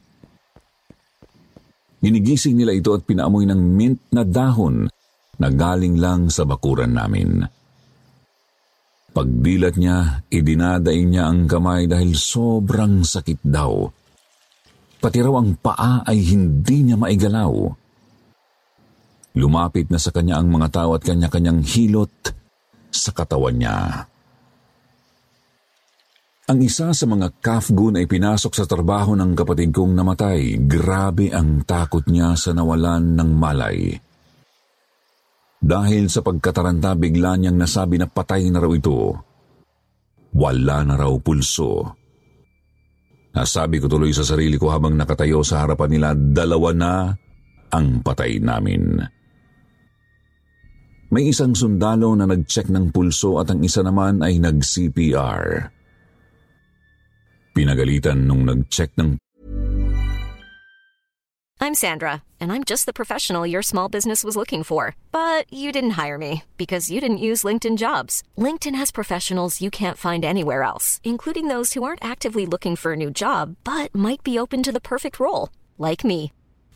Ginigising 2.03 2.60
nila 2.60 2.75
ito 2.75 2.91
at 2.91 3.07
pinaamoy 3.07 3.48
ng 3.48 3.62
mint 3.63 4.12
na 4.12 4.27
dahon 4.27 4.91
na 5.39 5.48
galing 5.48 5.95
lang 5.95 6.27
sa 6.27 6.43
bakuran 6.43 6.91
namin. 6.91 7.48
Pagdilat 9.13 9.79
niya, 9.79 10.25
idinaday 10.27 11.05
niya 11.07 11.31
ang 11.31 11.48
kamay 11.48 11.88
dahil 11.88 12.17
sobrang 12.17 13.07
sakit 13.07 13.39
daw. 13.45 13.88
Pati 15.00 15.19
raw 15.22 15.39
ang 15.39 15.55
paa 15.55 16.01
ay 16.03 16.19
hindi 16.33 16.91
niya 16.91 16.98
maigalaw. 17.00 17.82
Lumapit 19.33 19.89
na 19.89 19.97
sa 19.97 20.13
kanya 20.13 20.37
ang 20.37 20.53
mga 20.53 20.69
tao 20.69 20.93
at 20.93 21.01
kanya-kanyang 21.01 21.65
hilot 21.65 22.13
sa 22.93 23.09
katawan 23.09 23.57
niya. 23.57 24.05
Ang 26.43 26.59
isa 26.61 26.93
sa 26.93 27.05
mga 27.07 27.39
kafgun 27.41 27.97
ay 27.97 28.05
pinasok 28.05 28.53
sa 28.53 28.67
trabaho 28.69 29.17
ng 29.17 29.33
kapatid 29.33 29.73
kong 29.73 29.95
namatay. 29.95 30.59
Grabe 30.69 31.33
ang 31.33 31.65
takot 31.65 32.03
niya 32.05 32.37
sa 32.37 32.53
nawalan 32.53 33.15
ng 33.15 33.29
malay. 33.33 33.95
Dahil 35.63 36.11
sa 36.11 36.19
pagkataranta, 36.19 36.93
bigla 36.99 37.39
niyang 37.39 37.55
nasabi 37.55 37.95
na 37.95 38.11
patay 38.11 38.51
na 38.51 38.59
raw 38.59 38.69
ito. 38.75 39.15
Wala 40.35 40.83
na 40.83 40.99
raw 40.99 41.15
pulso. 41.23 41.95
Nasabi 43.33 43.79
ko 43.79 43.87
tuloy 43.87 44.11
sa 44.11 44.27
sarili 44.27 44.59
ko 44.59 44.69
habang 44.69 44.93
nakatayo 44.93 45.41
sa 45.41 45.63
harapan 45.63 45.89
nila, 45.95 46.09
dalawa 46.13 46.69
na 46.75 46.93
ang 47.71 48.03
patay 48.03 48.37
namin. 48.43 48.99
May 51.13 51.29
isang 51.29 51.53
sundalo 51.53 52.17
na 52.17 52.25
nag-check 52.25 52.74
ng 52.74 52.89
pulso 52.89 53.38
at 53.38 53.53
ang 53.53 53.62
isa 53.62 53.86
naman 53.86 54.25
ay 54.25 54.41
nag-CPR. 54.41 55.70
Pinagalitan 57.53 58.25
nung 58.25 58.50
nag-check 58.50 58.98
ng 58.98 59.22
I'm 61.62 61.77
Sandra, 61.77 62.25
and 62.41 62.50
I'm 62.50 62.65
just 62.65 62.89
the 62.89 62.98
professional 62.98 63.46
your 63.46 63.62
small 63.62 63.93
business 63.93 64.25
was 64.25 64.34
looking 64.34 64.65
for. 64.65 64.98
But 65.13 65.46
you 65.53 65.70
didn't 65.70 66.01
hire 66.01 66.17
me 66.17 66.50
because 66.58 66.89
you 66.89 66.98
didn't 66.98 67.22
use 67.22 67.46
LinkedIn 67.46 67.77
jobs. 67.77 68.25
LinkedIn 68.34 68.74
has 68.74 68.89
professionals 68.89 69.62
you 69.62 69.70
can't 69.70 70.01
find 70.01 70.25
anywhere 70.25 70.65
else, 70.65 70.98
including 71.05 71.46
those 71.46 71.77
who 71.77 71.86
aren't 71.86 72.03
actively 72.03 72.50
looking 72.50 72.74
for 72.74 72.98
a 72.98 72.98
new 72.98 73.13
job 73.13 73.53
but 73.62 73.93
might 73.93 74.25
be 74.25 74.41
open 74.41 74.65
to 74.65 74.74
the 74.74 74.82
perfect 74.82 75.22
role, 75.22 75.53
like 75.77 76.01
me. 76.01 76.34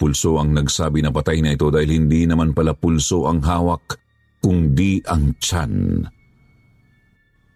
pulso 0.00 0.40
ang 0.40 0.56
nagsabi 0.56 1.04
na 1.04 1.12
patay 1.12 1.44
na 1.44 1.52
ito 1.52 1.68
dahil 1.68 1.92
hindi 1.92 2.24
naman 2.24 2.56
pala 2.56 2.72
pulso 2.72 3.28
ang 3.28 3.44
hawak, 3.44 4.00
kundi 4.40 5.04
ang 5.04 5.36
tiyan. 5.36 6.08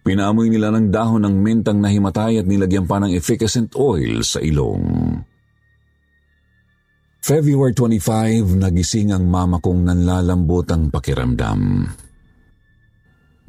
Pinamoy 0.05 0.53
nila 0.53 0.69
ng 0.69 0.93
dahon 0.93 1.25
ng 1.25 1.35
mentang 1.41 1.81
nahimatay 1.81 2.37
at 2.37 2.45
nilagyan 2.45 2.85
pa 2.85 3.01
ng 3.01 3.09
efficacent 3.17 3.73
oil 3.73 4.21
sa 4.21 4.37
ilong. 4.37 5.17
February 7.25 7.73
25, 7.73 8.61
nagising 8.61 9.09
ang 9.09 9.25
mama 9.25 9.57
kong 9.57 9.81
nanlalambot 9.89 10.69
ang 10.69 10.93
pakiramdam. 10.93 11.89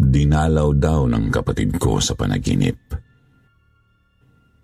Dinalaw 0.01 0.69
daw 0.81 1.05
ng 1.05 1.29
kapatid 1.29 1.77
ko 1.77 2.01
sa 2.01 2.17
panaginip. 2.17 2.81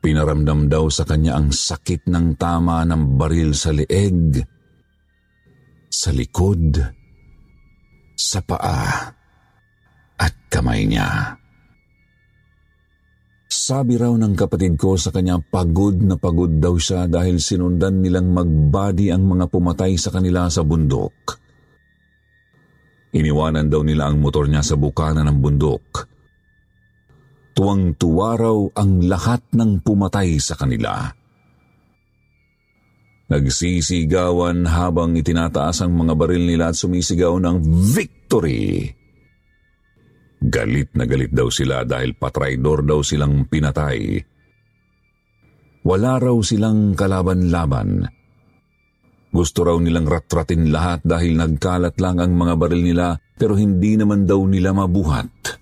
Pinaramdam 0.02 0.66
daw 0.66 0.90
sa 0.90 1.06
kanya 1.06 1.38
ang 1.38 1.54
sakit 1.54 2.10
ng 2.10 2.34
tama 2.34 2.82
ng 2.82 3.14
baril 3.14 3.54
sa 3.54 3.70
leeg, 3.70 4.42
sa 5.86 6.10
likod, 6.10 6.74
sa 8.18 8.42
paa, 8.42 9.14
at 10.18 10.34
kamay 10.50 10.90
niya. 10.90 11.38
Sabi 13.46 13.94
raw 13.94 14.10
ng 14.10 14.34
kapatid 14.34 14.74
ko 14.74 14.98
sa 14.98 15.14
kanya 15.14 15.38
pagod 15.38 15.94
na 15.94 16.18
pagod 16.18 16.50
daw 16.58 16.74
siya 16.74 17.06
dahil 17.06 17.38
sinundan 17.38 18.02
nilang 18.02 18.34
magbadi 18.34 19.14
ang 19.14 19.22
mga 19.22 19.46
pumatay 19.46 19.94
sa 19.94 20.10
kanila 20.10 20.50
sa 20.50 20.66
bundok. 20.66 21.38
Iniwanan 23.14 23.70
daw 23.70 23.86
nila 23.86 24.10
ang 24.10 24.18
motor 24.18 24.50
niya 24.50 24.66
sa 24.66 24.74
bukana 24.74 25.22
ng 25.22 25.38
bundok. 25.38 26.11
Tuwang-tuwa 27.52 28.30
raw 28.40 28.58
ang 28.80 29.04
lahat 29.04 29.44
ng 29.52 29.84
pumatay 29.84 30.40
sa 30.40 30.56
kanila. 30.56 31.12
Nagsisigawan 33.32 34.68
habang 34.68 35.16
itinataas 35.16 35.84
ang 35.84 35.96
mga 35.96 36.12
baril 36.16 36.44
nila 36.48 36.72
at 36.72 36.76
sumisigaw 36.76 37.36
ng 37.40 37.64
victory. 37.92 38.92
Galit 40.42 40.92
na 40.92 41.08
galit 41.08 41.32
daw 41.32 41.48
sila 41.48 41.86
dahil 41.86 42.12
patraidor 42.18 42.84
daw 42.84 43.00
silang 43.00 43.48
pinatay. 43.48 44.20
Wala 45.86 46.20
raw 46.20 46.36
silang 46.44 46.92
kalaban-laban. 46.92 48.04
Gusto 49.32 49.64
raw 49.64 49.80
nilang 49.80 50.04
ratratin 50.04 50.68
lahat 50.68 51.00
dahil 51.00 51.40
nagkalat 51.40 51.96
lang 52.04 52.20
ang 52.20 52.36
mga 52.36 52.54
baril 52.60 52.84
nila 52.84 53.16
pero 53.40 53.56
hindi 53.56 53.96
naman 53.96 54.28
daw 54.28 54.44
nila 54.44 54.76
mabuhat. 54.76 55.61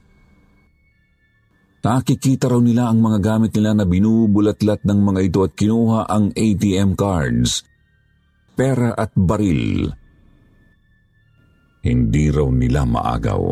Nakikita 1.81 2.53
raw 2.53 2.61
nila 2.61 2.93
ang 2.93 3.01
mga 3.01 3.19
gamit 3.25 3.57
nila 3.57 3.73
na 3.73 3.88
binubulatlat 3.88 4.85
ng 4.85 5.01
mga 5.01 5.21
ito 5.25 5.40
at 5.40 5.53
kinuha 5.57 6.01
ang 6.12 6.29
ATM 6.37 6.93
cards, 6.93 7.64
pera 8.53 8.93
at 8.93 9.16
baril. 9.16 9.88
Hindi 11.81 12.29
raw 12.29 12.45
nila 12.53 12.85
maagaw. 12.85 13.45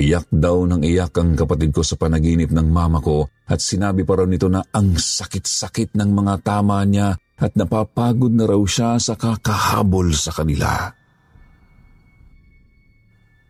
Iyak 0.00 0.32
daw 0.32 0.64
ng 0.64 0.82
iyak 0.82 1.12
ang 1.20 1.36
kapatid 1.36 1.70
ko 1.70 1.84
sa 1.84 2.00
panaginip 2.00 2.48
ng 2.48 2.66
mama 2.72 2.98
ko 2.98 3.28
at 3.44 3.60
sinabi 3.60 4.02
pa 4.02 4.16
raw 4.18 4.26
nito 4.26 4.48
na 4.48 4.64
ang 4.72 4.96
sakit-sakit 4.96 5.92
ng 5.94 6.10
mga 6.16 6.34
tama 6.40 6.80
niya 6.88 7.12
at 7.36 7.52
napapagod 7.60 8.32
na 8.32 8.48
raw 8.48 8.58
siya 8.64 8.96
sa 8.96 9.14
kakahabol 9.20 10.16
sa 10.16 10.32
kanila. 10.32 10.88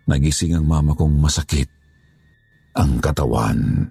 Nagising 0.04 0.58
ang 0.58 0.66
mama 0.66 0.92
kong 0.98 1.16
masakit 1.16 1.73
ang 2.74 2.98
katawan. 2.98 3.88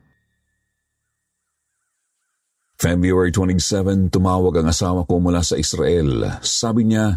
February 2.75 3.31
27, 3.31 4.11
tumawag 4.11 4.59
ang 4.59 4.67
asawa 4.67 5.07
ko 5.07 5.23
mula 5.23 5.39
sa 5.39 5.55
Israel. 5.55 6.43
Sabi 6.43 6.91
niya, 6.91 7.15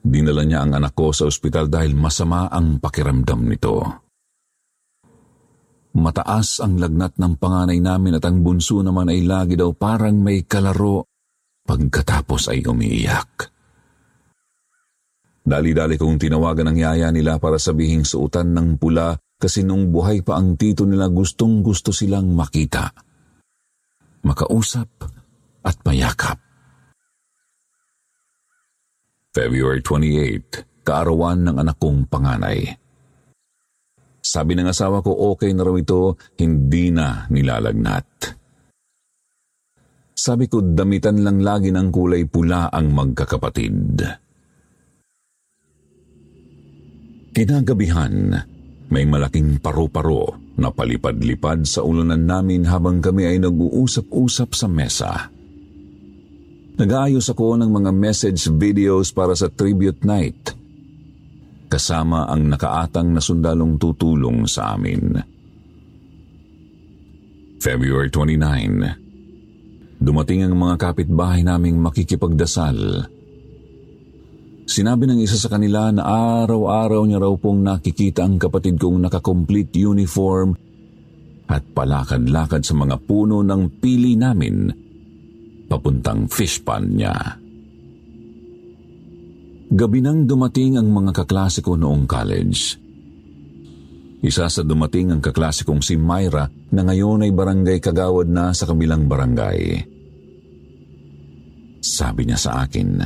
dinala 0.00 0.40
niya 0.48 0.64
ang 0.64 0.72
anak 0.72 0.96
ko 0.96 1.12
sa 1.12 1.28
ospital 1.28 1.68
dahil 1.68 1.92
masama 1.92 2.48
ang 2.48 2.80
pakiramdam 2.80 3.44
nito. 3.44 3.76
Mataas 5.96 6.64
ang 6.64 6.80
lagnat 6.80 7.20
ng 7.20 7.36
panganay 7.36 7.80
namin 7.80 8.16
at 8.16 8.24
ang 8.24 8.40
bunso 8.40 8.80
naman 8.80 9.12
ay 9.12 9.24
lagi 9.24 9.52
daw 9.52 9.72
parang 9.76 10.16
may 10.16 10.48
kalaro 10.48 11.04
pagkatapos 11.64 12.52
ay 12.52 12.64
umiiyak. 12.64 13.52
Dali-dali 15.46 15.94
kong 16.00 16.16
tinawagan 16.16 16.72
ang 16.72 16.78
yaya 16.80 17.08
nila 17.12 17.36
para 17.36 17.60
sabihing 17.60 18.08
suutan 18.08 18.50
ng 18.56 18.80
pula 18.80 19.12
kasi 19.36 19.60
nung 19.60 19.92
buhay 19.92 20.24
pa 20.24 20.40
ang 20.40 20.56
tito 20.56 20.88
nila 20.88 21.12
gustong 21.12 21.60
gusto 21.60 21.92
silang 21.92 22.32
makita. 22.32 22.88
Makausap 24.24 24.88
at 25.62 25.76
mayakap. 25.84 26.40
February 29.36 29.84
28, 29.84 30.80
kaarawan 30.80 31.44
ng 31.44 31.56
anak 31.60 31.76
kong 31.76 32.08
panganay. 32.08 32.64
Sabi 34.24 34.56
ng 34.56 34.72
asawa 34.72 35.04
ko 35.04 35.36
okay 35.36 35.52
na 35.52 35.62
raw 35.62 35.76
ito, 35.76 36.16
hindi 36.40 36.88
na 36.88 37.28
nilalagnat. 37.28 38.08
Sabi 40.16 40.48
ko 40.48 40.64
damitan 40.64 41.20
lang 41.20 41.44
lagi 41.44 41.68
ng 41.68 41.92
kulay 41.92 42.24
pula 42.24 42.72
ang 42.72 42.90
magkakapatid. 42.90 44.00
Kinagabihan, 47.36 48.32
may 48.90 49.02
malaking 49.02 49.58
paru-paro 49.58 50.38
na 50.56 50.70
palipad-lipad 50.70 51.66
sa 51.66 51.82
ulunan 51.82 52.22
namin 52.22 52.64
habang 52.64 53.02
kami 53.02 53.26
ay 53.28 53.36
nag-uusap-usap 53.42 54.50
sa 54.54 54.66
mesa. 54.70 55.12
Nag-aayos 56.76 57.32
ako 57.32 57.56
ng 57.56 57.70
mga 57.72 57.90
message 57.92 58.52
videos 58.52 59.08
para 59.10 59.32
sa 59.32 59.48
tribute 59.48 60.04
night. 60.04 60.52
Kasama 61.66 62.28
ang 62.30 62.46
nakaatang 62.52 63.10
na 63.16 63.20
sundalong 63.20 63.80
tutulong 63.80 64.46
sa 64.46 64.76
amin. 64.76 65.18
February 67.58 68.12
29. 68.12 69.98
Dumating 69.98 70.44
ang 70.44 70.54
mga 70.54 70.76
kapitbahay 70.78 71.40
naming 71.42 71.80
makikipagdasal. 71.80 73.08
Sinabi 74.66 75.06
ng 75.06 75.22
isa 75.22 75.38
sa 75.38 75.46
kanila 75.46 75.94
na 75.94 76.02
araw-araw 76.42 77.06
niya 77.06 77.22
raw 77.22 77.30
pong 77.38 77.62
nakikita 77.62 78.26
ang 78.26 78.34
kapatid 78.34 78.82
kong 78.82 78.98
nakakomplete 78.98 79.78
uniform 79.78 80.58
at 81.46 81.62
palakad-lakad 81.70 82.66
sa 82.66 82.74
mga 82.74 82.98
puno 83.06 83.46
ng 83.46 83.78
pili 83.78 84.18
namin 84.18 84.66
papuntang 85.70 86.26
fish 86.26 86.58
pond 86.66 86.98
niya. 86.98 87.14
Gabi 89.66 89.98
nang 90.02 90.26
dumating 90.26 90.78
ang 90.78 90.90
mga 90.90 91.22
kaklase 91.22 91.62
ko 91.62 91.78
noong 91.78 92.06
college. 92.06 92.78
Isa 94.26 94.50
sa 94.50 94.62
dumating 94.66 95.14
ang 95.14 95.22
kaklase 95.22 95.62
kong 95.62 95.82
si 95.82 95.94
Myra 95.94 96.50
na 96.74 96.82
ngayon 96.82 97.22
ay 97.22 97.30
barangay 97.30 97.78
kagawad 97.78 98.26
na 98.26 98.50
sa 98.50 98.66
kabilang 98.66 99.06
barangay. 99.06 99.86
Sabi 101.82 102.26
niya 102.26 102.38
sa 102.38 102.66
akin, 102.66 102.98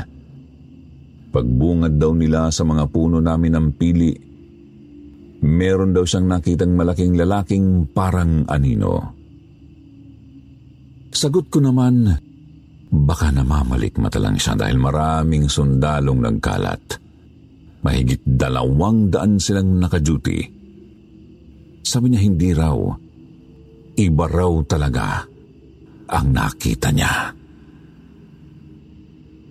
pagbungad 1.30 1.96
daw 1.96 2.12
nila 2.12 2.50
sa 2.50 2.66
mga 2.66 2.90
puno 2.90 3.22
namin 3.22 3.54
ng 3.54 3.68
pili, 3.78 4.12
meron 5.46 5.94
daw 5.94 6.04
siyang 6.04 6.26
nakitang 6.26 6.74
malaking 6.74 7.14
lalaking 7.16 7.88
parang 7.90 8.44
anino. 8.50 9.16
Sagot 11.10 11.50
ko 11.50 11.58
naman, 11.58 12.10
Baka 12.90 13.30
namamalikmata 13.30 14.18
lang 14.18 14.34
siya 14.34 14.58
dahil 14.58 14.74
maraming 14.74 15.46
sundalong 15.46 16.26
nagkalat. 16.26 16.98
Mahigit 17.86 18.26
dalawang 18.26 19.14
daan 19.14 19.38
silang 19.38 19.78
nakaduty. 19.78 20.42
Sabi 21.86 22.10
niya 22.10 22.20
hindi 22.20 22.50
raw. 22.50 22.76
Iba 23.94 24.26
raw 24.26 24.52
talaga 24.66 25.22
ang 26.10 26.26
nakita 26.34 26.90
niya. 26.90 27.30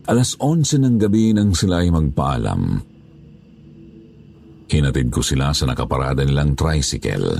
Alas 0.10 0.34
11 0.42 0.82
ng 0.82 0.96
gabi 0.98 1.38
nang 1.38 1.54
sila 1.54 1.86
ay 1.86 1.94
magpaalam. 1.94 2.62
Hinatid 4.66 5.14
ko 5.14 5.22
sila 5.22 5.54
sa 5.54 5.70
nakaparada 5.70 6.26
nilang 6.26 6.58
tricycle. 6.58 7.38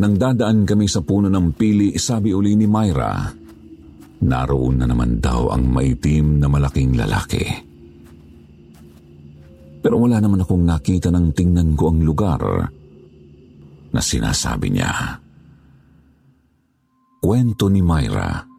Nang 0.00 0.14
dadaan 0.16 0.64
kami 0.64 0.88
sa 0.88 1.04
puno 1.04 1.28
ng 1.28 1.52
pili, 1.52 2.00
sabi 2.00 2.32
uli 2.32 2.56
ni 2.56 2.64
Myra, 2.64 3.28
naroon 4.24 4.80
na 4.80 4.88
naman 4.88 5.20
daw 5.20 5.52
ang 5.52 5.68
maitim 5.68 6.40
na 6.40 6.48
malaking 6.48 6.96
lalaki. 6.96 7.44
Pero 9.84 10.00
wala 10.00 10.16
naman 10.16 10.40
akong 10.40 10.64
nakita 10.64 11.12
ng 11.12 11.36
tingnan 11.36 11.76
ko 11.76 11.92
ang 11.92 12.00
lugar 12.00 12.40
na 13.92 14.00
sinasabi 14.00 14.72
niya. 14.72 14.92
Kwento 17.20 17.68
ni 17.68 17.84
Myra. 17.84 18.49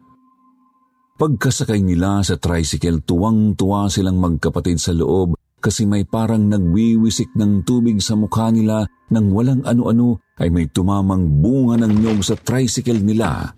Pagkasakay 1.20 1.80
nila 1.84 2.24
sa 2.24 2.40
tricycle, 2.40 3.04
tuwang-tuwa 3.04 3.90
silang 3.92 4.18
magkapatid 4.18 4.78
sa 4.80 4.96
loob 4.96 5.36
kasi 5.62 5.86
may 5.86 6.02
parang 6.02 6.50
nagwiwisik 6.50 7.34
ng 7.38 7.62
tubig 7.62 8.02
sa 8.02 8.18
mukha 8.18 8.50
nila 8.50 8.82
nang 9.14 9.30
walang 9.30 9.62
ano-ano 9.62 10.18
ay 10.42 10.50
may 10.50 10.66
tumamang 10.66 11.38
bunga 11.38 11.78
ng 11.86 11.92
nyog 12.02 12.20
sa 12.26 12.34
tricycle 12.34 12.98
nila 12.98 13.54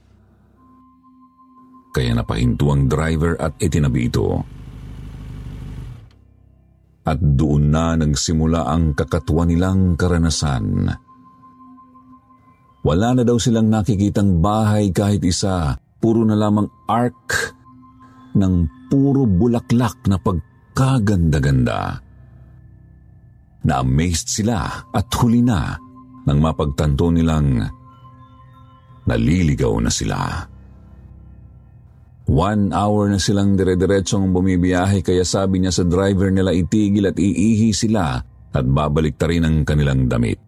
kaya 1.95 2.11
napahinto 2.11 2.75
ang 2.75 2.91
driver 2.91 3.39
at 3.39 3.55
itinabi 3.63 4.11
ito. 4.11 4.43
At 7.07 7.23
doon 7.23 7.71
na 7.71 7.95
nagsimula 7.95 8.67
ang 8.67 8.99
kakatuwa 8.99 9.47
nilang 9.47 9.95
karanasan. 9.95 10.91
Wala 12.85 13.09
na 13.15 13.23
daw 13.23 13.39
silang 13.39 13.71
nakikitang 13.71 14.43
bahay 14.43 14.91
kahit 14.91 15.23
isa, 15.23 15.79
puro 16.05 16.21
na 16.21 16.37
lamang 16.37 16.69
ark 16.85 17.57
ng 18.37 18.55
puro 18.93 19.25
bulaklak 19.25 20.05
na 20.05 20.21
pagkaganda-ganda. 20.21 21.97
Na-amazed 23.65 24.29
sila 24.29 24.85
at 24.93 25.09
huli 25.17 25.41
na 25.41 25.73
nang 26.29 26.45
mapagtanto 26.45 27.09
nilang 27.09 27.57
naliligaw 29.09 29.73
na 29.81 29.89
sila. 29.89 30.45
One 32.29 32.77
hour 32.77 33.09
na 33.09 33.17
silang 33.17 33.57
dire-diretsong 33.57 34.29
bumibiyahe 34.29 35.01
kaya 35.01 35.25
sabi 35.25 35.65
niya 35.65 35.73
sa 35.73 35.89
driver 35.89 36.29
nila 36.29 36.53
itigil 36.53 37.09
at 37.09 37.17
iihi 37.17 37.73
sila 37.73 38.21
at 38.53 38.65
babalik 38.69 39.17
ta 39.17 39.25
rin 39.25 39.49
ang 39.49 39.65
kanilang 39.65 40.05
damit. 40.05 40.44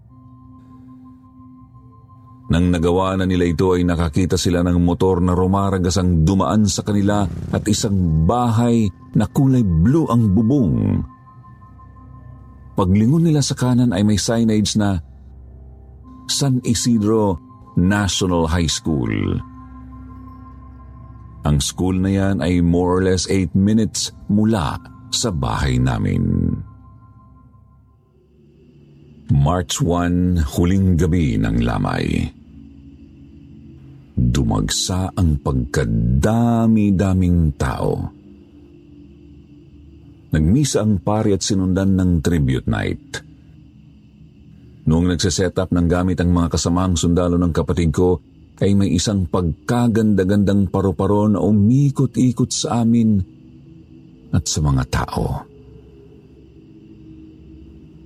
Nang 2.57 2.73
nagawa 2.73 3.21
na 3.21 3.29
nila 3.29 3.45
ito 3.45 3.77
ay 3.77 3.85
nakakita 3.85 4.41
sila 4.41 4.65
ng 4.65 4.81
motor 4.81 5.21
na 5.21 5.37
rumaragas 5.37 6.01
ang 6.01 6.25
dumaan 6.25 6.65
sa 6.65 6.81
kanila 6.81 7.29
at 7.53 7.61
isang 7.69 8.25
bahay 8.25 8.89
na 9.13 9.29
kulay 9.29 9.61
blue 9.61 10.09
ang 10.09 10.33
bubong. 10.33 11.05
Paglingon 12.73 13.29
nila 13.29 13.45
sa 13.45 13.53
kanan 13.53 13.93
ay 13.93 14.01
may 14.09 14.17
signage 14.17 14.73
na 14.81 14.97
San 16.33 16.65
Isidro 16.65 17.37
National 17.77 18.49
High 18.49 18.73
School. 18.73 19.37
Ang 21.45 21.61
school 21.61 22.01
na 22.01 22.09
yan 22.09 22.41
ay 22.41 22.65
more 22.65 22.89
or 22.89 23.03
less 23.05 23.29
8 23.29 23.53
minutes 23.53 24.17
mula 24.33 24.81
sa 25.13 25.29
bahay 25.29 25.77
namin. 25.77 26.57
March 29.29 29.85
1, 29.85 30.57
huling 30.57 30.97
gabi 30.97 31.37
ng 31.37 31.61
lamay. 31.61 32.33
Dumagsa 34.17 35.13
ang 35.13 35.37
pagkadami-daming 35.45 37.53
tao. 37.61 38.09
Nagmisa 40.33 40.81
ang 40.81 41.05
pari 41.05 41.37
at 41.37 41.45
sinundan 41.45 42.01
ng 42.01 42.25
tribute 42.25 42.65
night. 42.65 43.21
Noong 44.89 45.13
nagsiset 45.13 45.61
up 45.61 45.69
ng 45.69 45.85
gamit 45.85 46.17
ang 46.25 46.33
mga 46.33 46.57
kasamang 46.57 46.97
sundalo 46.97 47.37
ng 47.37 47.53
kapatid 47.53 47.93
ko, 47.93 48.17
ay 48.57 48.73
may 48.73 48.97
isang 48.97 49.29
pagkaganda-gandang 49.29 50.73
paru-paro 50.73 51.29
na 51.29 51.45
umikot-ikot 51.45 52.49
sa 52.49 52.81
amin 52.81 53.21
at 54.33 54.49
sa 54.49 54.65
mga 54.65 54.83
tao. 54.89 55.45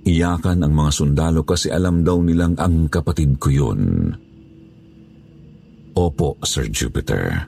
Iyakan 0.03 0.59
ang 0.65 0.73
mga 0.75 0.91
sundalo 0.91 1.47
kasi 1.47 1.71
alam 1.71 2.03
daw 2.03 2.19
nilang 2.19 2.59
ang 2.59 2.91
kapatid 2.91 3.39
ko 3.39 3.47
yun. 3.47 4.11
Opo, 5.95 6.39
Sir 6.43 6.67
Jupiter. 6.71 7.47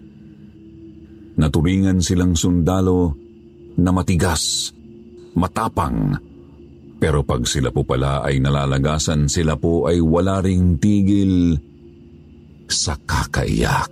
Naturingan 1.40 2.04
silang 2.04 2.38
sundalo 2.38 3.16
na 3.80 3.90
matigas, 3.90 4.70
matapang, 5.34 6.20
pero 7.04 7.20
pag 7.26 7.44
sila 7.44 7.74
po 7.74 7.84
pala 7.84 8.24
ay 8.24 8.40
nalalagasan, 8.40 9.28
sila 9.28 9.60
po 9.60 9.92
ay 9.92 10.00
wala 10.00 10.40
ring 10.40 10.80
tigil 10.80 11.60
sa 12.70 12.96
kakaiyak. 12.96 13.92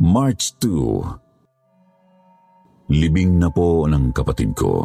March 0.00 0.56
2 0.62 2.90
Libing 2.90 3.38
na 3.38 3.46
po 3.50 3.86
ng 3.86 4.10
kapatid 4.10 4.50
ko. 4.58 4.82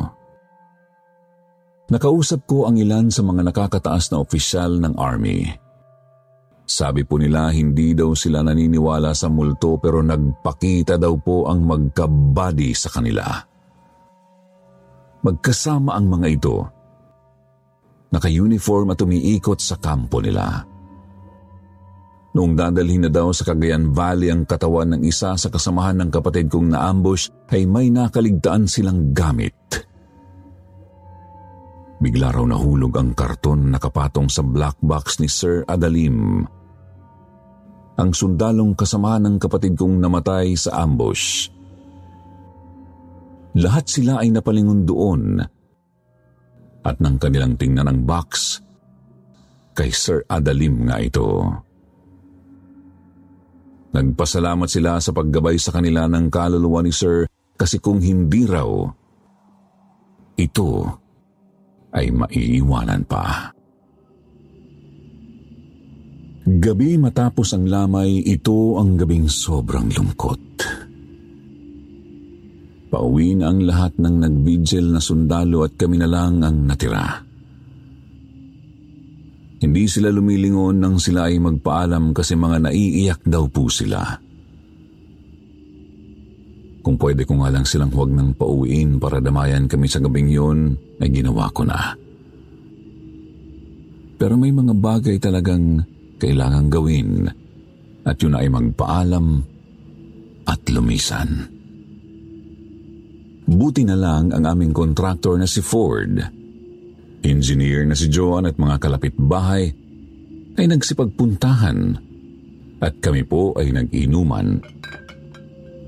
Nakausap 1.90 2.46
ko 2.46 2.70
ang 2.70 2.78
ilan 2.78 3.10
sa 3.10 3.26
mga 3.26 3.50
nakakataas 3.50 4.14
na 4.14 4.22
opisyal 4.22 4.78
ng 4.82 4.94
Army. 4.98 5.65
Sabi 6.66 7.06
po 7.06 7.22
nila 7.22 7.54
hindi 7.54 7.94
daw 7.94 8.18
sila 8.18 8.42
naniniwala 8.42 9.14
sa 9.14 9.30
multo 9.30 9.78
pero 9.78 10.02
nagpakita 10.02 10.98
daw 10.98 11.14
po 11.22 11.46
ang 11.46 11.62
magkabadi 11.62 12.74
sa 12.74 12.90
kanila. 12.90 13.26
Magkasama 15.22 15.94
ang 15.94 16.06
mga 16.10 16.28
ito 16.30 16.56
naka-uniform 18.16 18.96
at 18.96 19.00
umiikot 19.04 19.60
sa 19.60 19.76
kampo 19.76 20.24
nila. 20.24 20.64
Noong 22.36 22.56
dadalhin 22.56 23.08
na 23.08 23.12
daw 23.12 23.32
sa 23.32 23.48
Cagayan 23.48 23.96
Valley 23.96 24.32
ang 24.32 24.44
katawan 24.44 24.96
ng 24.96 25.02
isa 25.08 25.36
sa 25.40 25.48
kasamahan 25.48 26.04
ng 26.04 26.10
kapatid 26.12 26.52
kong 26.52 26.72
na-ambush 26.72 27.32
ay 27.52 27.64
may 27.64 27.88
nakaligtaan 27.92 28.68
silang 28.68 29.16
gamit. 29.16 29.56
Bigla 31.96 32.36
raw 32.36 32.44
nahulog 32.44 32.92
ang 33.00 33.16
karton 33.16 33.72
na 33.72 33.80
kapatong 33.80 34.28
sa 34.28 34.44
black 34.44 34.76
box 34.84 35.24
ni 35.24 35.32
Sir 35.32 35.64
Adalim. 35.64 36.44
Ang 37.96 38.12
sundalong 38.12 38.76
kasamahan 38.76 39.24
ng 39.24 39.36
kapatid 39.40 39.80
kong 39.80 40.04
namatay 40.04 40.52
sa 40.60 40.84
ambush. 40.84 41.48
Lahat 43.56 43.88
sila 43.88 44.20
ay 44.20 44.36
napalingon 44.36 44.84
doon 44.84 45.40
at 46.86 46.96
nang 47.00 47.16
kanilang 47.18 47.56
tingnan 47.56 47.88
ang 47.88 48.04
box, 48.04 48.60
kay 49.74 49.90
Sir 49.90 50.22
Adalim 50.28 50.86
nga 50.86 51.02
ito. 51.02 51.50
Nagpasalamat 53.96 54.68
sila 54.68 55.00
sa 55.00 55.16
paggabay 55.16 55.56
sa 55.56 55.72
kanila 55.72 56.06
ng 56.06 56.28
kaluluwa 56.28 56.84
ni 56.84 56.92
Sir 56.92 57.26
kasi 57.56 57.80
kung 57.80 58.04
hindi 58.04 58.44
raw, 58.44 58.86
ito 60.36 61.00
ay 61.96 62.12
maiiwanan 62.12 63.08
pa. 63.08 63.56
Gabi 66.46 67.02
matapos 67.02 67.58
ang 67.58 67.66
lamay, 67.66 68.22
ito 68.22 68.78
ang 68.78 68.94
gabing 69.00 69.26
sobrang 69.26 69.90
lungkot. 69.90 70.44
Pauwi 72.94 73.34
na 73.34 73.50
ang 73.50 73.66
lahat 73.66 73.98
ng 73.98 74.16
nagbigil 74.22 74.94
na 74.94 75.02
sundalo 75.02 75.66
at 75.66 75.74
kami 75.74 75.98
na 75.98 76.06
lang 76.06 76.46
ang 76.46 76.70
natira. 76.70 77.26
Hindi 79.58 79.90
sila 79.90 80.14
lumilingon 80.14 80.78
nang 80.78 81.02
sila 81.02 81.26
ay 81.26 81.42
magpaalam 81.42 82.14
kasi 82.14 82.38
mga 82.38 82.70
naiiyak 82.70 83.22
daw 83.26 83.50
po 83.50 83.66
sila. 83.66 84.25
Kung 86.86 87.02
pwede 87.02 87.26
ko 87.26 87.42
nga 87.42 87.50
lang 87.50 87.66
silang 87.66 87.90
huwag 87.90 88.14
nang 88.14 88.38
pauwiin 88.38 89.02
para 89.02 89.18
damayan 89.18 89.66
kami 89.66 89.90
sa 89.90 89.98
gabing 89.98 90.30
yun, 90.30 90.78
ay 91.02 91.10
ginawa 91.10 91.50
ko 91.50 91.66
na. 91.66 91.98
Pero 94.22 94.38
may 94.38 94.54
mga 94.54 94.78
bagay 94.78 95.18
talagang 95.18 95.82
kailangang 96.22 96.70
gawin 96.70 97.26
at 98.06 98.22
yun 98.22 98.38
ay 98.38 98.54
magpaalam 98.54 99.42
at 100.46 100.62
lumisan. 100.70 101.50
Buti 103.50 103.82
na 103.82 103.98
lang 103.98 104.30
ang 104.30 104.46
aming 104.46 104.70
kontraktor 104.70 105.42
na 105.42 105.50
si 105.50 105.66
Ford. 105.66 106.22
Engineer 107.26 107.82
na 107.90 107.98
si 107.98 108.14
Joan 108.14 108.46
at 108.46 108.62
mga 108.62 108.78
kalapit 108.78 109.18
bahay 109.18 109.74
ay 110.54 110.66
nagsipagpuntahan 110.70 111.98
at 112.78 112.94
kami 113.02 113.26
po 113.26 113.58
ay 113.58 113.74
nag-inuman 113.74 114.62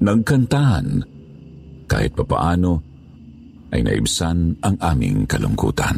nagkantahan. 0.02 1.04
Kahit 1.88 2.20
papaano 2.20 2.84
ay 3.72 3.84
naibsan 3.84 4.60
ang 4.64 4.76
aming 4.80 5.24
kalungkutan. 5.28 5.98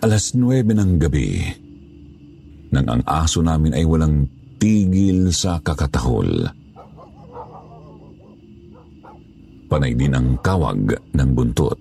Alas 0.00 0.32
nuwebe 0.32 0.72
ng 0.72 0.96
gabi, 0.96 1.44
nang 2.72 2.88
ang 2.88 3.02
aso 3.04 3.44
namin 3.44 3.76
ay 3.76 3.84
walang 3.84 4.24
tigil 4.56 5.28
sa 5.32 5.60
kakatahol. 5.60 6.48
Panay 9.70 9.92
din 9.94 10.16
ang 10.16 10.40
kawag 10.40 10.88
ng 11.14 11.30
buntot. 11.36 11.80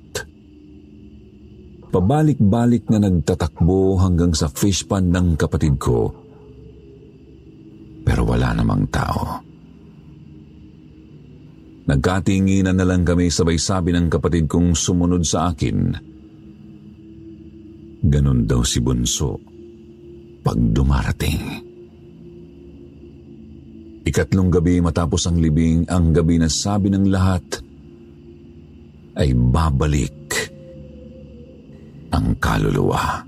Pabalik-balik 1.89 2.85
na 2.93 3.01
nagtatakbo 3.01 3.97
hanggang 3.97 4.29
sa 4.37 4.45
fish 4.45 4.85
pond 4.85 5.09
ng 5.09 5.33
kapatid 5.33 5.73
ko. 5.81 6.13
Pero 8.05 8.21
wala 8.29 8.53
namang 8.53 8.85
tao. 8.93 9.48
Nagkatinginan 11.89 12.77
na 12.77 12.85
lang 12.85 13.01
kami 13.01 13.33
sabay 13.33 13.57
sabi 13.57 13.97
ng 13.97 14.13
kapatid 14.13 14.45
kong 14.45 14.77
sumunod 14.77 15.25
sa 15.25 15.49
akin. 15.49 15.97
Ganon 18.05 18.45
daw 18.45 18.61
si 18.61 18.77
Bunso 18.77 19.41
pag 20.45 20.53
dumarating. 20.53 21.65
Ikatlong 24.05 24.49
gabi 24.53 24.77
matapos 24.85 25.25
ang 25.25 25.41
libing, 25.41 25.89
ang 25.89 26.13
gabi 26.13 26.37
na 26.37 26.45
sabi 26.45 26.93
ng 26.93 27.09
lahat 27.09 27.45
ay 29.17 29.33
babalik 29.33 30.53
ang 32.13 32.37
kaluluwa. 32.37 33.25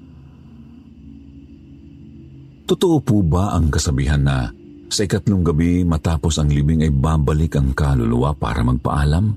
Totoo 2.70 2.98
po 3.02 3.26
ba 3.26 3.58
ang 3.58 3.74
kasabihan 3.74 4.22
na 4.22 4.61
sa 4.92 5.08
ikatlong 5.08 5.40
gabi 5.40 5.88
matapos 5.88 6.36
ang 6.36 6.52
libing 6.52 6.84
ay 6.84 6.92
babalik 6.92 7.56
ang 7.56 7.72
kaluluwa 7.72 8.36
para 8.36 8.60
magpaalam. 8.60 9.32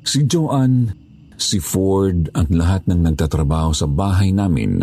Si 0.00 0.24
Joanne, 0.24 0.96
si 1.36 1.60
Ford 1.60 2.32
at 2.32 2.48
lahat 2.48 2.88
ng 2.88 3.04
nagtatrabaho 3.04 3.76
sa 3.76 3.84
bahay 3.84 4.32
namin, 4.32 4.80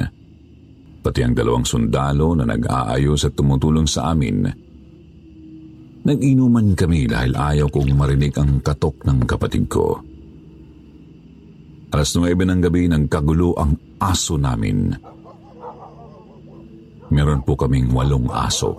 pati 1.02 1.26
ang 1.26 1.34
dalawang 1.34 1.66
sundalo 1.66 2.38
na 2.38 2.46
nag-aayos 2.46 3.26
at 3.26 3.34
tumutulong 3.34 3.90
sa 3.90 4.14
amin, 4.14 4.46
nag-inuman 6.06 6.78
kami 6.78 7.10
dahil 7.10 7.34
ayaw 7.34 7.68
kong 7.74 7.98
marinig 7.98 8.38
ang 8.38 8.62
katok 8.62 9.02
ng 9.10 9.26
kapatid 9.26 9.66
ko. 9.74 9.98
Alas 11.94 12.14
9 12.14 12.30
ng 12.30 12.62
gabi 12.62 12.86
nagkagulo 12.90 13.58
ang 13.58 13.74
aso 13.98 14.38
namin. 14.38 14.94
Meron 17.12 17.44
po 17.44 17.60
kaming 17.60 17.92
walong 17.92 18.30
aso. 18.32 18.78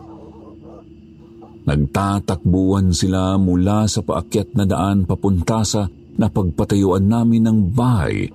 Nagtatakbuhan 1.65 2.93
sila 2.93 3.41
mula 3.41 3.89
sa 3.89 4.05
paakyat 4.05 4.53
na 4.53 4.65
daan 4.69 5.09
papunta 5.09 5.65
sa 5.65 5.89
napagpatayuan 6.21 7.09
namin 7.09 7.43
ng 7.49 7.59
bahay 7.73 8.29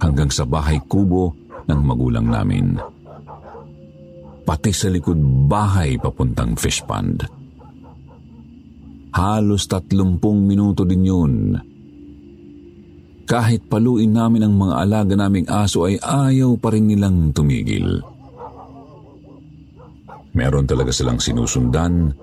hanggang 0.00 0.30
sa 0.30 0.46
bahay 0.46 0.78
kubo 0.86 1.34
ng 1.66 1.80
magulang 1.82 2.30
namin. 2.30 2.78
Pati 4.46 4.72
sa 4.72 4.88
likod 4.88 5.18
bahay 5.46 5.98
papuntang 6.00 6.56
fish 6.56 6.82
pond. 6.86 7.22
Halos 9.10 9.66
tatlumpung 9.66 10.46
minuto 10.46 10.86
din 10.86 11.02
yun. 11.02 11.34
Kahit 13.26 13.66
paluin 13.70 14.10
namin 14.10 14.46
ang 14.46 14.54
mga 14.58 14.74
alaga 14.86 15.14
naming 15.14 15.46
aso 15.46 15.86
ay 15.86 15.98
ayaw 15.98 16.58
pa 16.58 16.74
rin 16.74 16.90
nilang 16.90 17.30
tumigil. 17.30 18.02
Meron 20.30 20.66
talaga 20.66 20.94
silang 20.94 21.18
sinusundan 21.18 22.14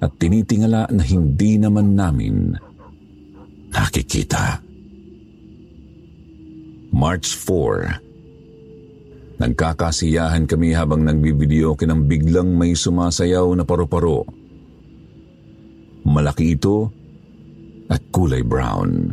at 0.00 0.12
tinitingala 0.20 0.92
na 0.92 1.02
hindi 1.04 1.56
naman 1.56 1.96
namin 1.96 2.52
nakikita. 3.72 4.60
March 6.92 7.32
4 7.36 8.06
Nagkakasiyahan 9.36 10.48
kami 10.48 10.72
habang 10.72 11.04
nagbibideo 11.04 11.76
kinang 11.76 12.08
biglang 12.08 12.56
may 12.56 12.72
sumasayaw 12.72 13.52
na 13.52 13.68
paru-paro. 13.68 14.24
Malaki 16.08 16.56
ito 16.56 16.88
at 17.92 18.00
kulay 18.08 18.40
brown. 18.40 19.12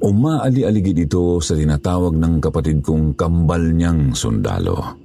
Umaali-aligid 0.00 0.96
ito 0.96 1.44
sa 1.44 1.52
tinatawag 1.52 2.16
ng 2.16 2.40
kapatid 2.40 2.80
kong 2.80 3.12
kambal 3.20 3.60
niyang 3.60 4.16
sundalo. 4.16 4.96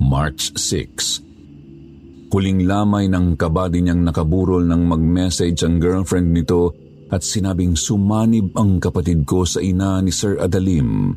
March 0.00 0.56
6 0.56 2.32
Kuling 2.32 2.64
lamay 2.64 3.10
ng 3.10 3.36
kabady 3.36 3.84
niyang 3.84 4.06
nakaburol 4.06 4.64
nang 4.64 4.86
mag-message 4.86 5.60
ang 5.66 5.82
girlfriend 5.82 6.30
nito 6.30 6.72
at 7.10 7.26
sinabing 7.26 7.74
sumanib 7.74 8.54
ang 8.54 8.78
kapatid 8.78 9.26
ko 9.26 9.42
sa 9.42 9.58
ina 9.58 9.98
ni 9.98 10.14
Sir 10.14 10.38
Adalim. 10.38 11.10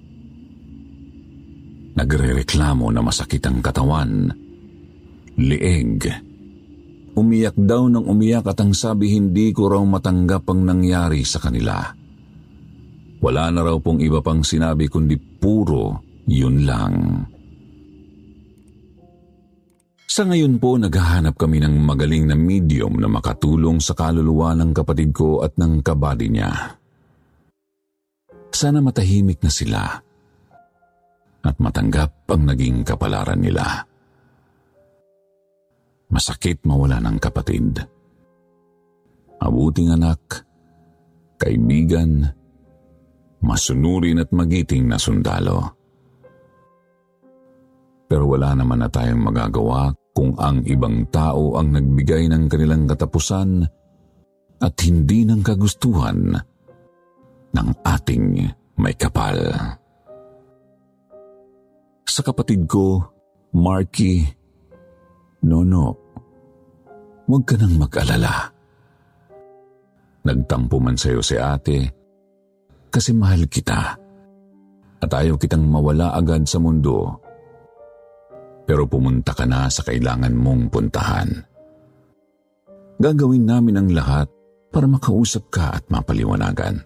Nagre-reklamo 1.93 2.89
na 2.89 3.05
masakit 3.05 3.45
ang 3.45 3.61
katawan. 3.61 4.33
Lieg. 5.37 6.01
Umiyak 7.13 7.53
daw 7.53 7.85
ng 7.85 8.09
umiyak 8.09 8.49
at 8.49 8.57
ang 8.57 8.73
sabi 8.73 9.13
hindi 9.13 9.53
ko 9.53 9.69
raw 9.69 9.85
matanggap 9.85 10.49
ang 10.49 10.65
nangyari 10.65 11.21
sa 11.21 11.37
kanila. 11.37 11.93
Wala 13.21 13.53
na 13.53 13.61
raw 13.61 13.77
pong 13.77 14.01
iba 14.01 14.17
pang 14.25 14.41
sinabi 14.41 14.89
kundi 14.89 15.13
puro 15.21 16.01
yun 16.25 16.65
lang. 16.65 17.21
Sa 20.13 20.29
ngayon 20.29 20.61
po, 20.61 20.77
naghahanap 20.77 21.33
kami 21.41 21.57
ng 21.57 21.73
magaling 21.73 22.29
na 22.29 22.37
medium 22.37 23.01
na 23.01 23.09
makatulong 23.09 23.81
sa 23.81 23.97
kaluluwa 23.97 24.53
ng 24.53 24.69
kapatid 24.69 25.09
ko 25.09 25.41
at 25.41 25.57
ng 25.57 25.81
kabady 25.81 26.29
niya. 26.29 26.77
Sana 28.53 28.77
matahimik 28.77 29.41
na 29.41 29.49
sila 29.49 29.81
at 31.41 31.55
matanggap 31.57 32.29
ang 32.29 32.45
naging 32.45 32.85
kapalaran 32.85 33.41
nila. 33.41 33.65
Masakit 36.13 36.61
mawala 36.61 37.01
ng 37.01 37.17
kapatid. 37.17 37.81
Abuting 39.41 39.97
anak, 39.97 40.45
kaibigan, 41.41 42.29
masunurin 43.41 44.21
at 44.21 44.29
magiting 44.29 44.85
na 44.85 45.01
sundalo. 45.01 45.73
Pero 48.05 48.29
wala 48.29 48.53
naman 48.53 48.77
na 48.77 48.93
tayong 48.93 49.17
magagawa 49.17 50.02
kung 50.13 50.37
ang 50.37 50.61
ibang 50.69 51.09
tao 51.09 51.57
ang 51.57 51.73
nagbigay 51.73 52.29
ng 52.29 52.45
kanilang 52.45 52.85
katapusan 52.85 53.65
at 54.61 54.75
hindi 54.85 55.25
ng 55.25 55.41
kagustuhan 55.41 56.37
ng 57.53 57.69
ating 57.81 58.25
may 58.77 58.93
kapal. 58.93 59.37
Sa 62.05 62.21
kapatid 62.21 62.69
ko, 62.69 63.01
Marky, 63.57 64.21
Nono, 65.43 65.85
huwag 67.25 67.43
ka 67.43 67.57
nang 67.57 67.75
mag-alala. 67.81 68.53
Nagtampo 70.23 70.77
man 70.77 70.95
sa'yo 70.95 71.19
si 71.19 71.35
ate 71.35 71.89
kasi 72.93 73.11
mahal 73.11 73.49
kita 73.49 73.97
at 75.03 75.11
ayaw 75.11 75.35
kitang 75.35 75.65
mawala 75.67 76.15
agad 76.15 76.45
sa 76.47 76.61
mundo 76.61 77.22
pero 78.63 78.87
pumunta 78.87 79.35
ka 79.35 79.43
na 79.43 79.67
sa 79.67 79.83
kailangan 79.83 80.33
mong 80.35 80.71
puntahan. 80.71 81.29
Gagawin 82.99 83.43
namin 83.43 83.75
ang 83.79 83.89
lahat 83.91 84.27
para 84.71 84.87
makausap 84.87 85.51
ka 85.51 85.75
at 85.75 85.83
mapaliwanagan. 85.91 86.81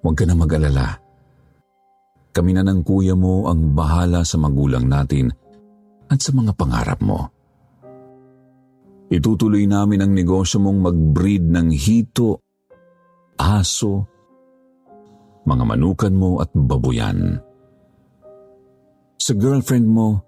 Huwag 0.00 0.16
ka 0.16 0.24
na 0.24 0.36
mag-alala. 0.36 0.88
Kami 2.34 2.50
na 2.50 2.66
ng 2.66 2.82
kuya 2.82 3.14
mo 3.14 3.46
ang 3.46 3.72
bahala 3.72 4.26
sa 4.26 4.40
magulang 4.40 4.90
natin 4.90 5.30
at 6.10 6.18
sa 6.18 6.34
mga 6.34 6.52
pangarap 6.58 7.00
mo. 7.00 7.30
Itutuloy 9.12 9.68
namin 9.70 10.02
ang 10.02 10.12
negosyo 10.16 10.58
mong 10.58 10.78
mag-breed 10.90 11.46
ng 11.46 11.68
hito, 11.70 12.42
aso, 13.38 14.08
mga 15.44 15.64
manukan 15.68 16.14
mo 16.16 16.40
at 16.42 16.50
babuyan. 16.50 17.38
Sa 19.24 19.32
girlfriend 19.32 19.88
mo, 19.88 20.20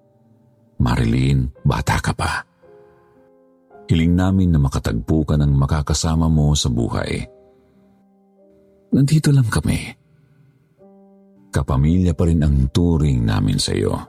Marilyn, 0.80 1.52
bata 1.60 2.00
ka 2.00 2.16
pa. 2.16 2.40
Hiling 3.92 4.16
namin 4.16 4.48
na 4.48 4.56
makatagpo 4.56 5.20
ka 5.20 5.36
ng 5.36 5.52
makakasama 5.52 6.32
mo 6.32 6.56
sa 6.56 6.72
buhay. 6.72 7.20
Nandito 8.96 9.28
lang 9.36 9.52
kami. 9.52 9.92
Kapamilya 11.52 12.16
pa 12.16 12.24
rin 12.24 12.40
ang 12.40 12.72
turing 12.72 13.20
namin 13.20 13.60
sa 13.60 13.76
iyo. 13.76 14.00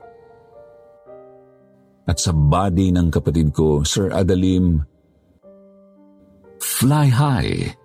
At 2.08 2.16
sa 2.16 2.32
body 2.32 2.88
ng 2.88 3.12
kapatid 3.12 3.52
ko, 3.52 3.84
Sir 3.84 4.08
Adalim, 4.08 4.80
fly 6.64 7.12
high. 7.12 7.76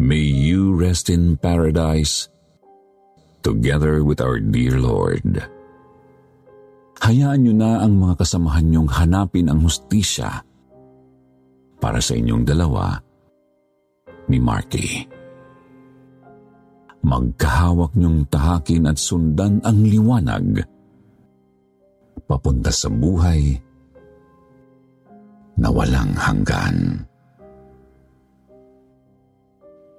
May 0.00 0.24
you 0.24 0.72
rest 0.72 1.12
in 1.12 1.36
paradise 1.36 2.32
together 3.46 4.02
with 4.02 4.18
our 4.18 4.42
dear 4.42 4.74
Lord. 4.74 5.38
Hayaan 6.98 7.46
niyo 7.46 7.54
na 7.54 7.86
ang 7.86 7.94
mga 8.02 8.18
kasamahan 8.18 8.66
niyong 8.66 8.90
hanapin 8.90 9.46
ang 9.46 9.62
hustisya 9.62 10.42
para 11.78 12.02
sa 12.02 12.18
inyong 12.18 12.42
dalawa 12.42 12.98
ni 14.26 14.42
Marky. 14.42 15.06
Magkahawak 17.06 17.94
niyong 17.94 18.26
tahakin 18.26 18.90
at 18.90 18.98
sundan 18.98 19.62
ang 19.62 19.86
liwanag 19.86 20.66
papunta 22.26 22.74
sa 22.74 22.90
buhay 22.90 23.54
na 25.62 25.70
walang 25.70 26.10
hanggan. 26.18 27.06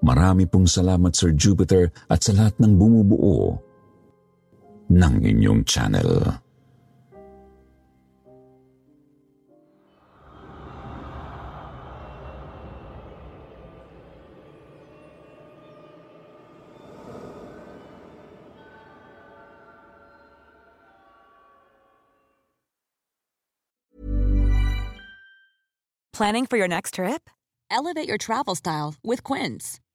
Marami 0.07 0.47
pong 0.47 0.71
salamat 0.71 1.11
Sir 1.19 1.35
Jupiter 1.35 1.91
at 2.07 2.23
sa 2.23 2.31
lahat 2.31 2.55
ng 2.63 2.79
bumubuo 2.79 3.59
ng 4.87 5.13
inyong 5.19 5.67
channel. 5.67 6.39
Planning 26.15 26.47
for 26.47 26.55
your 26.55 26.71
next 26.71 26.95
trip? 26.95 27.29
Elevate 27.69 28.07
your 28.07 28.17
travel 28.17 28.55
style 28.55 28.95
with 29.03 29.21
Quince. 29.21 29.77